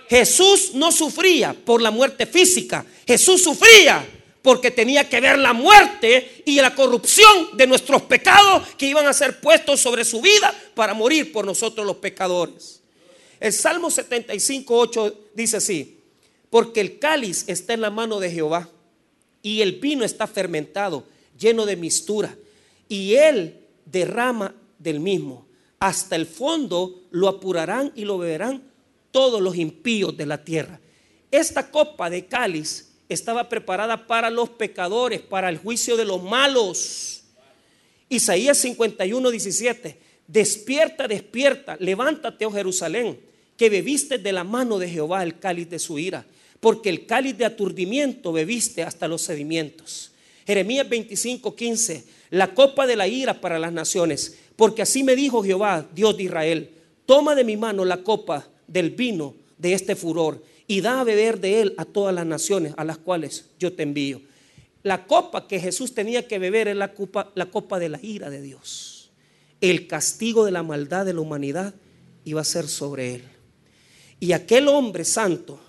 Jesús 0.09 0.71
no 0.73 0.91
sufría 0.91 1.53
por 1.53 1.81
la 1.81 1.91
muerte 1.91 2.25
física, 2.25 2.85
Jesús 3.07 3.43
sufría 3.43 4.05
porque 4.41 4.71
tenía 4.71 5.07
que 5.07 5.21
ver 5.21 5.37
la 5.37 5.53
muerte 5.53 6.43
y 6.45 6.55
la 6.55 6.73
corrupción 6.73 7.55
de 7.55 7.67
nuestros 7.67 8.01
pecados 8.03 8.67
que 8.77 8.87
iban 8.87 9.05
a 9.05 9.13
ser 9.13 9.39
puestos 9.39 9.79
sobre 9.79 10.03
su 10.03 10.21
vida 10.21 10.53
para 10.73 10.93
morir 10.93 11.31
por 11.31 11.45
nosotros 11.45 11.85
los 11.85 11.97
pecadores. 11.97 12.81
El 13.39 13.53
Salmo 13.53 13.89
75, 13.91 14.77
8 14.77 15.15
dice 15.33 15.57
así, 15.57 15.99
porque 16.49 16.81
el 16.81 16.99
cáliz 16.99 17.45
está 17.47 17.73
en 17.73 17.81
la 17.81 17.89
mano 17.89 18.19
de 18.19 18.31
Jehová 18.31 18.69
y 19.41 19.61
el 19.61 19.73
vino 19.79 20.03
está 20.03 20.27
fermentado, 20.27 21.05
lleno 21.39 21.65
de 21.65 21.75
mistura, 21.75 22.35
y 22.87 23.15
él 23.15 23.59
derrama 23.85 24.53
del 24.77 24.99
mismo. 24.99 25.45
Hasta 25.79 26.15
el 26.15 26.27
fondo 26.27 27.01
lo 27.11 27.27
apurarán 27.27 27.91
y 27.95 28.05
lo 28.05 28.17
beberán 28.17 28.61
todos 29.11 29.41
los 29.41 29.55
impíos 29.55 30.15
de 30.15 30.25
la 30.25 30.43
tierra. 30.43 30.79
Esta 31.31 31.71
copa 31.71 32.09
de 32.09 32.25
cáliz 32.25 32.90
estaba 33.13 33.49
preparada 33.49 34.07
para 34.07 34.29
los 34.29 34.49
pecadores, 34.49 35.19
para 35.21 35.49
el 35.49 35.57
juicio 35.57 35.97
de 35.97 36.05
los 36.05 36.23
malos. 36.23 37.23
Isaías 38.09 38.57
51, 38.57 39.29
17. 39.29 39.97
Despierta, 40.27 41.07
despierta, 41.07 41.75
levántate, 41.79 42.45
oh 42.45 42.51
Jerusalén, 42.51 43.19
que 43.57 43.69
bebiste 43.69 44.17
de 44.17 44.31
la 44.31 44.45
mano 44.45 44.79
de 44.79 44.89
Jehová 44.89 45.23
el 45.23 45.39
cáliz 45.39 45.69
de 45.69 45.79
su 45.79 45.99
ira, 45.99 46.25
porque 46.61 46.89
el 46.89 47.05
cáliz 47.05 47.37
de 47.37 47.45
aturdimiento 47.45 48.31
bebiste 48.31 48.83
hasta 48.83 49.09
los 49.09 49.21
sedimentos. 49.23 50.11
Jeremías 50.47 50.87
25, 50.87 51.55
15. 51.55 52.05
La 52.29 52.53
copa 52.53 52.87
de 52.87 52.95
la 52.95 53.07
ira 53.07 53.41
para 53.41 53.59
las 53.59 53.73
naciones, 53.73 54.37
porque 54.55 54.83
así 54.83 55.03
me 55.03 55.17
dijo 55.17 55.43
Jehová, 55.43 55.85
Dios 55.93 56.15
de 56.15 56.23
Israel, 56.23 56.69
toma 57.05 57.35
de 57.35 57.43
mi 57.43 57.57
mano 57.57 57.83
la 57.83 58.03
copa 58.03 58.47
del 58.67 58.91
vino 58.91 59.35
de 59.57 59.73
este 59.73 59.97
furor 59.97 60.41
y 60.71 60.79
da 60.79 61.01
a 61.01 61.03
beber 61.03 61.41
de 61.41 61.59
él 61.59 61.73
a 61.75 61.83
todas 61.83 62.15
las 62.15 62.25
naciones 62.25 62.73
a 62.77 62.85
las 62.85 62.97
cuales 62.97 63.49
yo 63.59 63.73
te 63.73 63.83
envío. 63.83 64.21
La 64.83 65.05
copa 65.05 65.45
que 65.45 65.59
Jesús 65.59 65.93
tenía 65.93 66.29
que 66.29 66.39
beber 66.39 66.69
es 66.69 66.77
la 66.77 66.93
copa, 66.93 67.29
la 67.35 67.47
copa 67.47 67.77
de 67.77 67.89
la 67.89 67.99
ira 68.01 68.29
de 68.29 68.41
Dios. 68.41 69.11
El 69.59 69.85
castigo 69.85 70.45
de 70.45 70.51
la 70.51 70.63
maldad 70.63 71.05
de 71.05 71.13
la 71.13 71.19
humanidad 71.19 71.73
iba 72.23 72.39
a 72.39 72.45
ser 72.45 72.69
sobre 72.69 73.15
él. 73.15 73.23
Y 74.21 74.31
aquel 74.31 74.69
hombre 74.69 75.03
santo 75.03 75.59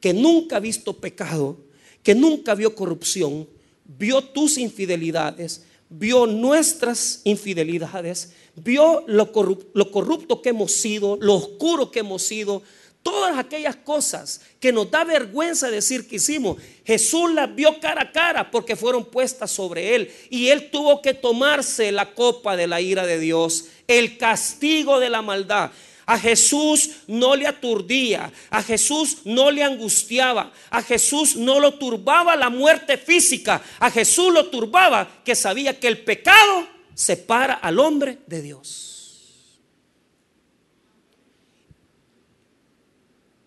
que 0.00 0.12
nunca 0.12 0.58
ha 0.58 0.60
visto 0.60 0.98
pecado, 0.98 1.56
que 2.02 2.14
nunca 2.14 2.54
vio 2.54 2.74
corrupción, 2.74 3.48
vio 3.86 4.20
tus 4.20 4.58
infidelidades, 4.58 5.64
vio 5.88 6.26
nuestras 6.26 7.22
infidelidades, 7.24 8.34
vio 8.54 9.02
lo 9.06 9.32
corrupto, 9.32 9.70
lo 9.72 9.90
corrupto 9.90 10.42
que 10.42 10.50
hemos 10.50 10.72
sido, 10.72 11.16
lo 11.22 11.36
oscuro 11.36 11.90
que 11.90 12.00
hemos 12.00 12.22
sido, 12.22 12.62
Todas 13.02 13.36
aquellas 13.36 13.74
cosas 13.74 14.42
que 14.60 14.72
nos 14.72 14.88
da 14.90 15.02
vergüenza 15.02 15.70
decir 15.70 16.06
que 16.06 16.16
hicimos, 16.16 16.58
Jesús 16.84 17.32
las 17.32 17.52
vio 17.52 17.80
cara 17.80 18.02
a 18.02 18.12
cara 18.12 18.50
porque 18.50 18.76
fueron 18.76 19.04
puestas 19.04 19.50
sobre 19.50 19.96
él. 19.96 20.12
Y 20.30 20.48
él 20.48 20.70
tuvo 20.70 21.02
que 21.02 21.12
tomarse 21.12 21.90
la 21.90 22.14
copa 22.14 22.56
de 22.56 22.68
la 22.68 22.80
ira 22.80 23.04
de 23.04 23.18
Dios, 23.18 23.66
el 23.88 24.18
castigo 24.18 25.00
de 25.00 25.10
la 25.10 25.20
maldad. 25.20 25.72
A 26.06 26.18
Jesús 26.18 26.90
no 27.08 27.34
le 27.34 27.46
aturdía, 27.46 28.32
a 28.50 28.62
Jesús 28.62 29.18
no 29.24 29.50
le 29.50 29.64
angustiaba, 29.64 30.52
a 30.70 30.82
Jesús 30.82 31.36
no 31.36 31.58
lo 31.58 31.74
turbaba 31.74 32.36
la 32.36 32.50
muerte 32.50 32.98
física, 32.98 33.62
a 33.78 33.90
Jesús 33.90 34.32
lo 34.32 34.46
turbaba 34.46 35.22
que 35.24 35.34
sabía 35.34 35.78
que 35.78 35.88
el 35.88 36.02
pecado 36.02 36.66
separa 36.94 37.54
al 37.54 37.78
hombre 37.78 38.18
de 38.26 38.42
Dios. 38.42 38.91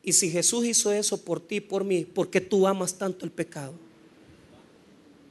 Y 0.05 0.13
si 0.13 0.29
Jesús 0.29 0.63
hizo 0.65 0.91
eso 0.91 1.19
por 1.25 1.39
ti 1.39 1.55
y 1.55 1.61
por 1.61 1.83
mí, 1.83 2.05
¿por 2.05 2.29
qué 2.29 2.39
tú 2.39 2.67
amas 2.67 2.93
tanto 2.93 3.25
el 3.25 3.31
pecado? 3.31 3.73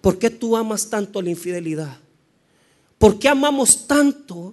¿Por 0.01 0.19
qué 0.19 0.31
tú 0.31 0.57
amas 0.57 0.91
tanto 0.91 1.23
la 1.23 1.31
infidelidad? 1.31 1.97
¿Por 2.99 3.21
qué 3.21 3.29
amamos 3.29 3.87
tanto 3.87 4.53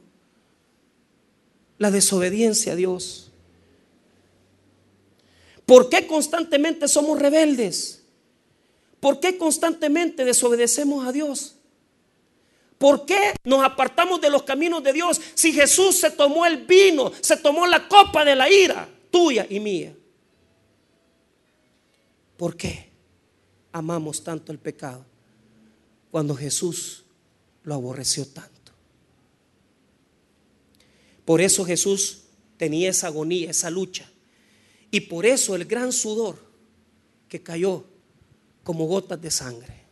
la 1.80 1.89
desobediencia 1.89 2.74
a 2.74 2.76
Dios? 2.76 3.32
¿Por 5.65 5.89
qué 5.89 6.05
constantemente 6.05 6.88
somos 6.88 7.17
rebeldes? 7.17 8.03
¿Por 8.99 9.19
qué 9.19 9.39
constantemente 9.39 10.24
desobedecemos 10.24 11.07
a 11.07 11.11
Dios? 11.11 11.55
¿Por 12.78 13.07
qué 13.07 13.34
nos 13.43 13.63
apartamos 13.63 14.22
de 14.22 14.30
los 14.30 14.43
caminos 14.43 14.84
de 14.84 14.93
Dios 14.93 15.19
si 15.34 15.51
Jesús 15.51 15.95
se 15.95 16.11
tomó 16.11 16.45
el 16.45 16.57
vino, 16.67 17.11
se 17.22 17.38
tomó 17.38 17.65
la 17.65 17.88
copa 17.88 18.24
de 18.24 18.36
la 18.36 18.51
ira 18.51 18.88
tuya 19.09 19.47
y 19.49 19.59
mía? 19.59 19.95
¿Por 22.42 22.58
qué 22.58 22.89
amamos 23.72 24.24
tanto 24.24 24.52
el 24.52 24.58
pecado 24.58 25.06
cuando 26.10 26.36
Jesús 26.36 27.04
lo 27.64 27.76
aborreció 27.76 28.26
tanto? 28.26 28.72
Por 31.24 31.39
eso 31.39 31.64
Jesús 31.64 32.24
tenía 32.58 32.89
esa 32.89 33.06
agonía, 33.06 33.52
esa 33.52 33.70
lucha. 33.70 34.10
Y 34.89 35.02
por 35.02 35.28
eso 35.28 35.54
el 35.54 35.66
gran 35.66 35.94
sudor 35.94 36.36
que 37.30 37.44
cayó 37.44 37.86
como 38.64 38.88
gotas 38.88 39.22
de 39.22 39.30
sangre. 39.30 39.84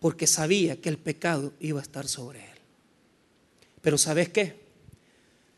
Porque 0.00 0.26
sabía 0.26 0.80
que 0.80 0.88
el 0.88 0.98
pecado 0.98 1.52
iba 1.60 1.78
a 1.78 1.84
estar 1.84 2.08
sobre 2.08 2.40
él. 2.40 2.58
Pero 3.80 3.98
¿sabes 3.98 4.30
qué? 4.30 4.58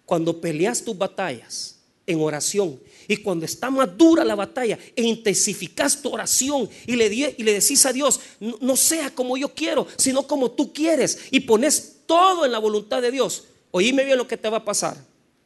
Cuando 0.04 0.38
peleas 0.38 0.84
tus 0.84 0.98
batallas 0.98 1.78
en 2.06 2.20
oración 2.20 2.80
y 3.08 3.16
cuando 3.18 3.44
está 3.44 3.70
más 3.70 3.96
dura 3.96 4.24
la 4.24 4.34
batalla, 4.34 4.78
e 4.94 5.02
intensificas 5.02 6.00
tu 6.00 6.10
oración 6.10 6.68
y 6.86 6.96
le, 6.96 7.12
y 7.12 7.42
le 7.42 7.52
decís 7.52 7.84
a 7.86 7.92
Dios, 7.92 8.20
no, 8.40 8.76
sea 8.76 9.10
como 9.14 9.36
yo 9.36 9.48
quiero, 9.54 9.86
sino 9.96 10.26
como 10.26 10.52
tú 10.52 10.72
quieres. 10.72 11.26
Y 11.30 11.40
pones 11.40 12.00
todo 12.06 12.44
en 12.44 12.52
la 12.52 12.58
voluntad 12.58 13.02
de 13.02 13.10
Dios. 13.10 13.44
Oíme 13.70 14.04
bien 14.04 14.18
lo 14.18 14.28
que 14.28 14.36
te 14.36 14.48
va 14.48 14.58
a 14.58 14.64
pasar. 14.64 14.96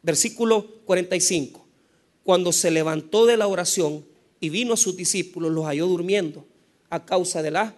Versículo 0.03 0.67
45. 0.85 1.67
Cuando 2.23 2.53
se 2.53 2.71
levantó 2.71 3.27
de 3.27 3.37
la 3.37 3.47
oración 3.47 4.05
y 4.41 4.49
vino 4.51 4.75
a 4.75 4.77
sus 4.77 4.97
discípulos, 4.97 5.51
los 5.51 5.65
halló 5.65 5.87
durmiendo 5.87 6.45
a 6.91 7.05
causa 7.05 7.43
de 7.43 7.51
la 7.51 7.75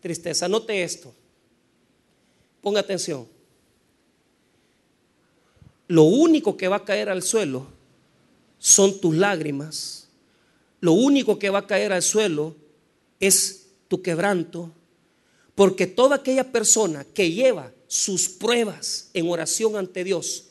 tristeza. 0.00 0.48
Note 0.48 0.82
esto. 0.82 1.14
Ponga 2.60 2.80
atención. 2.80 3.26
Lo 5.88 6.02
único 6.02 6.56
que 6.56 6.68
va 6.68 6.76
a 6.76 6.84
caer 6.84 7.08
al 7.08 7.22
suelo 7.22 7.75
son 8.58 9.00
tus 9.00 9.14
lágrimas. 9.14 10.08
Lo 10.80 10.92
único 10.92 11.38
que 11.38 11.50
va 11.50 11.60
a 11.60 11.66
caer 11.66 11.92
al 11.92 12.02
suelo 12.02 12.54
es 13.20 13.66
tu 13.88 14.02
quebranto. 14.02 14.70
Porque 15.54 15.86
toda 15.86 16.16
aquella 16.16 16.52
persona 16.52 17.04
que 17.04 17.32
lleva 17.32 17.72
sus 17.86 18.28
pruebas 18.28 19.10
en 19.14 19.28
oración 19.28 19.76
ante 19.76 20.04
Dios 20.04 20.44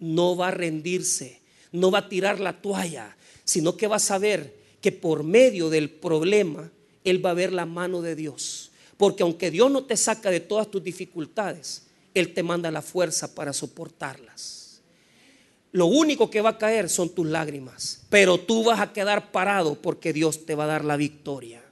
no 0.00 0.36
va 0.36 0.48
a 0.48 0.52
rendirse, 0.52 1.40
no 1.72 1.90
va 1.90 1.98
a 1.98 2.08
tirar 2.08 2.40
la 2.40 2.60
toalla, 2.60 3.16
sino 3.44 3.76
que 3.76 3.86
va 3.86 3.96
a 3.96 4.00
saber 4.00 4.54
que 4.80 4.92
por 4.92 5.22
medio 5.22 5.70
del 5.70 5.90
problema 5.90 6.70
Él 7.04 7.24
va 7.24 7.30
a 7.30 7.34
ver 7.34 7.52
la 7.52 7.66
mano 7.66 8.02
de 8.02 8.16
Dios. 8.16 8.70
Porque 8.96 9.22
aunque 9.22 9.50
Dios 9.50 9.70
no 9.70 9.84
te 9.84 9.96
saca 9.96 10.30
de 10.30 10.40
todas 10.40 10.70
tus 10.70 10.82
dificultades, 10.82 11.84
Él 12.12 12.34
te 12.34 12.42
manda 12.42 12.70
la 12.70 12.82
fuerza 12.82 13.34
para 13.34 13.52
soportarlas. 13.52 14.59
Lo 15.72 15.86
único 15.86 16.30
que 16.30 16.40
va 16.40 16.50
a 16.50 16.58
caer 16.58 16.88
son 16.88 17.10
tus 17.10 17.26
lágrimas, 17.26 18.02
pero 18.08 18.38
tú 18.38 18.64
vas 18.64 18.80
a 18.80 18.92
quedar 18.92 19.30
parado 19.30 19.76
porque 19.76 20.12
Dios 20.12 20.44
te 20.44 20.54
va 20.54 20.64
a 20.64 20.68
dar 20.68 20.84
la 20.84 20.96
victoria. 20.96 21.62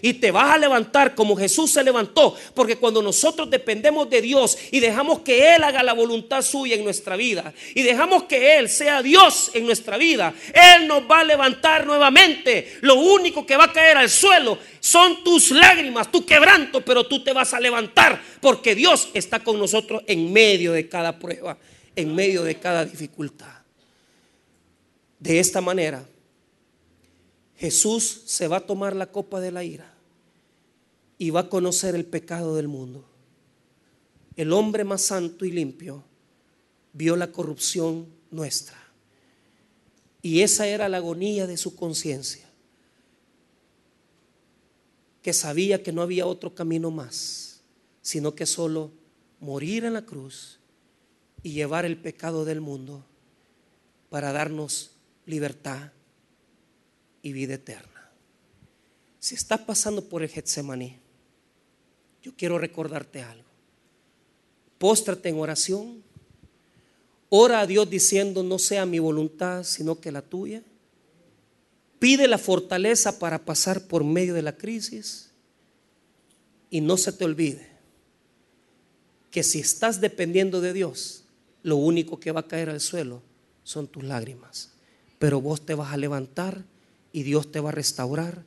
y 0.00 0.14
te 0.14 0.30
vas 0.30 0.52
a 0.52 0.58
levantar 0.58 1.14
como 1.14 1.36
Jesús 1.36 1.72
se 1.72 1.82
levantó, 1.82 2.34
porque 2.54 2.76
cuando 2.76 3.02
nosotros 3.02 3.50
dependemos 3.50 4.08
de 4.08 4.22
Dios 4.22 4.56
y 4.70 4.80
dejamos 4.80 5.20
que 5.20 5.54
Él 5.54 5.64
haga 5.64 5.82
la 5.82 5.92
voluntad 5.92 6.42
suya 6.42 6.76
en 6.76 6.84
nuestra 6.84 7.16
vida 7.16 7.52
y 7.74 7.82
dejamos 7.82 8.24
que 8.24 8.58
Él 8.58 8.68
sea 8.68 9.02
Dios 9.02 9.50
en 9.54 9.66
nuestra 9.66 9.96
vida, 9.96 10.32
Él 10.54 10.86
nos 10.86 11.02
va 11.10 11.20
a 11.20 11.24
levantar 11.24 11.86
nuevamente. 11.86 12.78
Lo 12.82 12.94
único 12.94 13.44
que 13.46 13.56
va 13.56 13.64
a 13.64 13.72
caer 13.72 13.96
al 13.96 14.10
suelo 14.10 14.58
son 14.80 15.24
tus 15.24 15.50
lágrimas, 15.50 16.10
tu 16.10 16.24
quebranto, 16.24 16.84
pero 16.84 17.04
tú 17.04 17.22
te 17.22 17.32
vas 17.32 17.52
a 17.54 17.60
levantar 17.60 18.20
porque 18.40 18.74
Dios 18.74 19.08
está 19.14 19.40
con 19.40 19.58
nosotros 19.58 20.02
en 20.06 20.32
medio 20.32 20.72
de 20.72 20.88
cada 20.88 21.18
prueba, 21.18 21.58
en 21.98 22.14
medio 22.14 22.44
de 22.44 22.60
cada 22.60 22.84
dificultad. 22.84 23.62
De 25.18 25.40
esta 25.40 25.60
manera, 25.60 26.08
Jesús 27.56 28.22
se 28.26 28.46
va 28.46 28.58
a 28.58 28.66
tomar 28.66 28.94
la 28.94 29.10
copa 29.10 29.40
de 29.40 29.50
la 29.50 29.64
ira 29.64 29.92
y 31.18 31.30
va 31.30 31.40
a 31.40 31.48
conocer 31.48 31.96
el 31.96 32.04
pecado 32.06 32.54
del 32.54 32.68
mundo. 32.68 33.04
El 34.36 34.52
hombre 34.52 34.84
más 34.84 35.02
santo 35.02 35.44
y 35.44 35.50
limpio 35.50 36.04
vio 36.92 37.16
la 37.16 37.32
corrupción 37.32 38.06
nuestra. 38.30 38.78
Y 40.22 40.42
esa 40.42 40.68
era 40.68 40.88
la 40.88 40.98
agonía 40.98 41.48
de 41.48 41.56
su 41.56 41.74
conciencia, 41.74 42.48
que 45.20 45.32
sabía 45.32 45.82
que 45.82 45.90
no 45.90 46.02
había 46.02 46.26
otro 46.26 46.54
camino 46.54 46.92
más, 46.92 47.60
sino 48.02 48.36
que 48.36 48.46
solo 48.46 48.92
morir 49.40 49.84
en 49.84 49.94
la 49.94 50.02
cruz 50.02 50.57
y 51.42 51.52
llevar 51.52 51.84
el 51.84 51.96
pecado 51.96 52.44
del 52.44 52.60
mundo 52.60 53.04
para 54.10 54.32
darnos 54.32 54.92
libertad 55.26 55.92
y 57.22 57.32
vida 57.32 57.54
eterna. 57.54 58.10
Si 59.18 59.34
estás 59.34 59.60
pasando 59.60 60.04
por 60.04 60.22
el 60.22 60.28
Getsemaní, 60.28 60.98
yo 62.22 62.32
quiero 62.36 62.58
recordarte 62.58 63.22
algo. 63.22 63.48
Póstrate 64.78 65.28
en 65.28 65.38
oración. 65.38 66.02
Ora 67.28 67.60
a 67.60 67.66
Dios 67.66 67.90
diciendo, 67.90 68.42
no 68.42 68.58
sea 68.58 68.86
mi 68.86 68.98
voluntad, 68.98 69.64
sino 69.64 70.00
que 70.00 70.12
la 70.12 70.22
tuya. 70.22 70.62
Pide 71.98 72.28
la 72.28 72.38
fortaleza 72.38 73.18
para 73.18 73.44
pasar 73.44 73.86
por 73.86 74.04
medio 74.04 74.34
de 74.34 74.42
la 74.42 74.56
crisis. 74.56 75.30
Y 76.70 76.80
no 76.80 76.96
se 76.96 77.12
te 77.12 77.24
olvide 77.24 77.68
que 79.30 79.42
si 79.42 79.58
estás 79.58 80.00
dependiendo 80.00 80.60
de 80.60 80.72
Dios, 80.72 81.24
lo 81.68 81.76
único 81.76 82.18
que 82.18 82.32
va 82.32 82.40
a 82.40 82.48
caer 82.48 82.70
al 82.70 82.80
suelo 82.80 83.20
son 83.62 83.88
tus 83.88 84.02
lágrimas. 84.02 84.72
Pero 85.18 85.42
vos 85.42 85.66
te 85.66 85.74
vas 85.74 85.92
a 85.92 85.98
levantar 85.98 86.64
y 87.12 87.24
Dios 87.24 87.52
te 87.52 87.60
va 87.60 87.68
a 87.68 87.72
restaurar, 87.72 88.42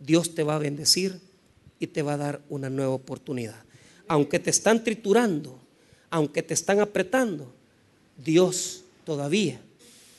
Dios 0.00 0.34
te 0.34 0.42
va 0.42 0.56
a 0.56 0.58
bendecir 0.58 1.20
y 1.78 1.86
te 1.86 2.02
va 2.02 2.14
a 2.14 2.16
dar 2.16 2.40
una 2.48 2.70
nueva 2.70 2.92
oportunidad. 2.92 3.62
Aunque 4.08 4.40
te 4.40 4.50
están 4.50 4.82
triturando, 4.82 5.56
aunque 6.10 6.42
te 6.42 6.52
están 6.52 6.80
apretando, 6.80 7.52
Dios 8.16 8.82
todavía 9.04 9.60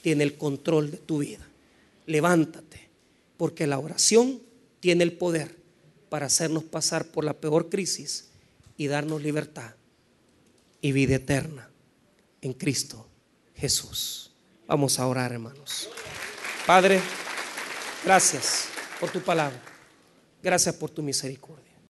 tiene 0.01 0.23
el 0.23 0.37
control 0.37 0.91
de 0.91 0.97
tu 0.97 1.17
vida. 1.17 1.45
Levántate, 2.05 2.87
porque 3.35 3.67
la 3.67 3.79
oración 3.79 4.39
tiene 4.79 5.03
el 5.03 5.11
poder 5.11 5.53
para 6.07 6.27
hacernos 6.27 6.63
pasar 6.63 7.05
por 7.07 7.25
la 7.25 7.33
peor 7.33 7.67
crisis 7.67 8.29
y 8.77 8.87
darnos 8.87 9.21
libertad 9.21 9.73
y 10.79 10.93
vida 10.93 11.15
eterna 11.15 11.69
en 12.45 12.53
Cristo 12.53 13.07
Jesús. 13.55 14.33
Vamos 14.67 14.99
a 14.99 15.07
orar, 15.07 15.31
hermanos. 15.31 15.89
Padre, 16.65 17.01
Gracias 18.05 18.67
por 18.99 19.09
tu 19.09 19.19
palabra. 19.19 19.59
Gracias 20.43 20.75
por 20.75 20.91
tu 20.91 21.01
misericordia. 21.01 21.64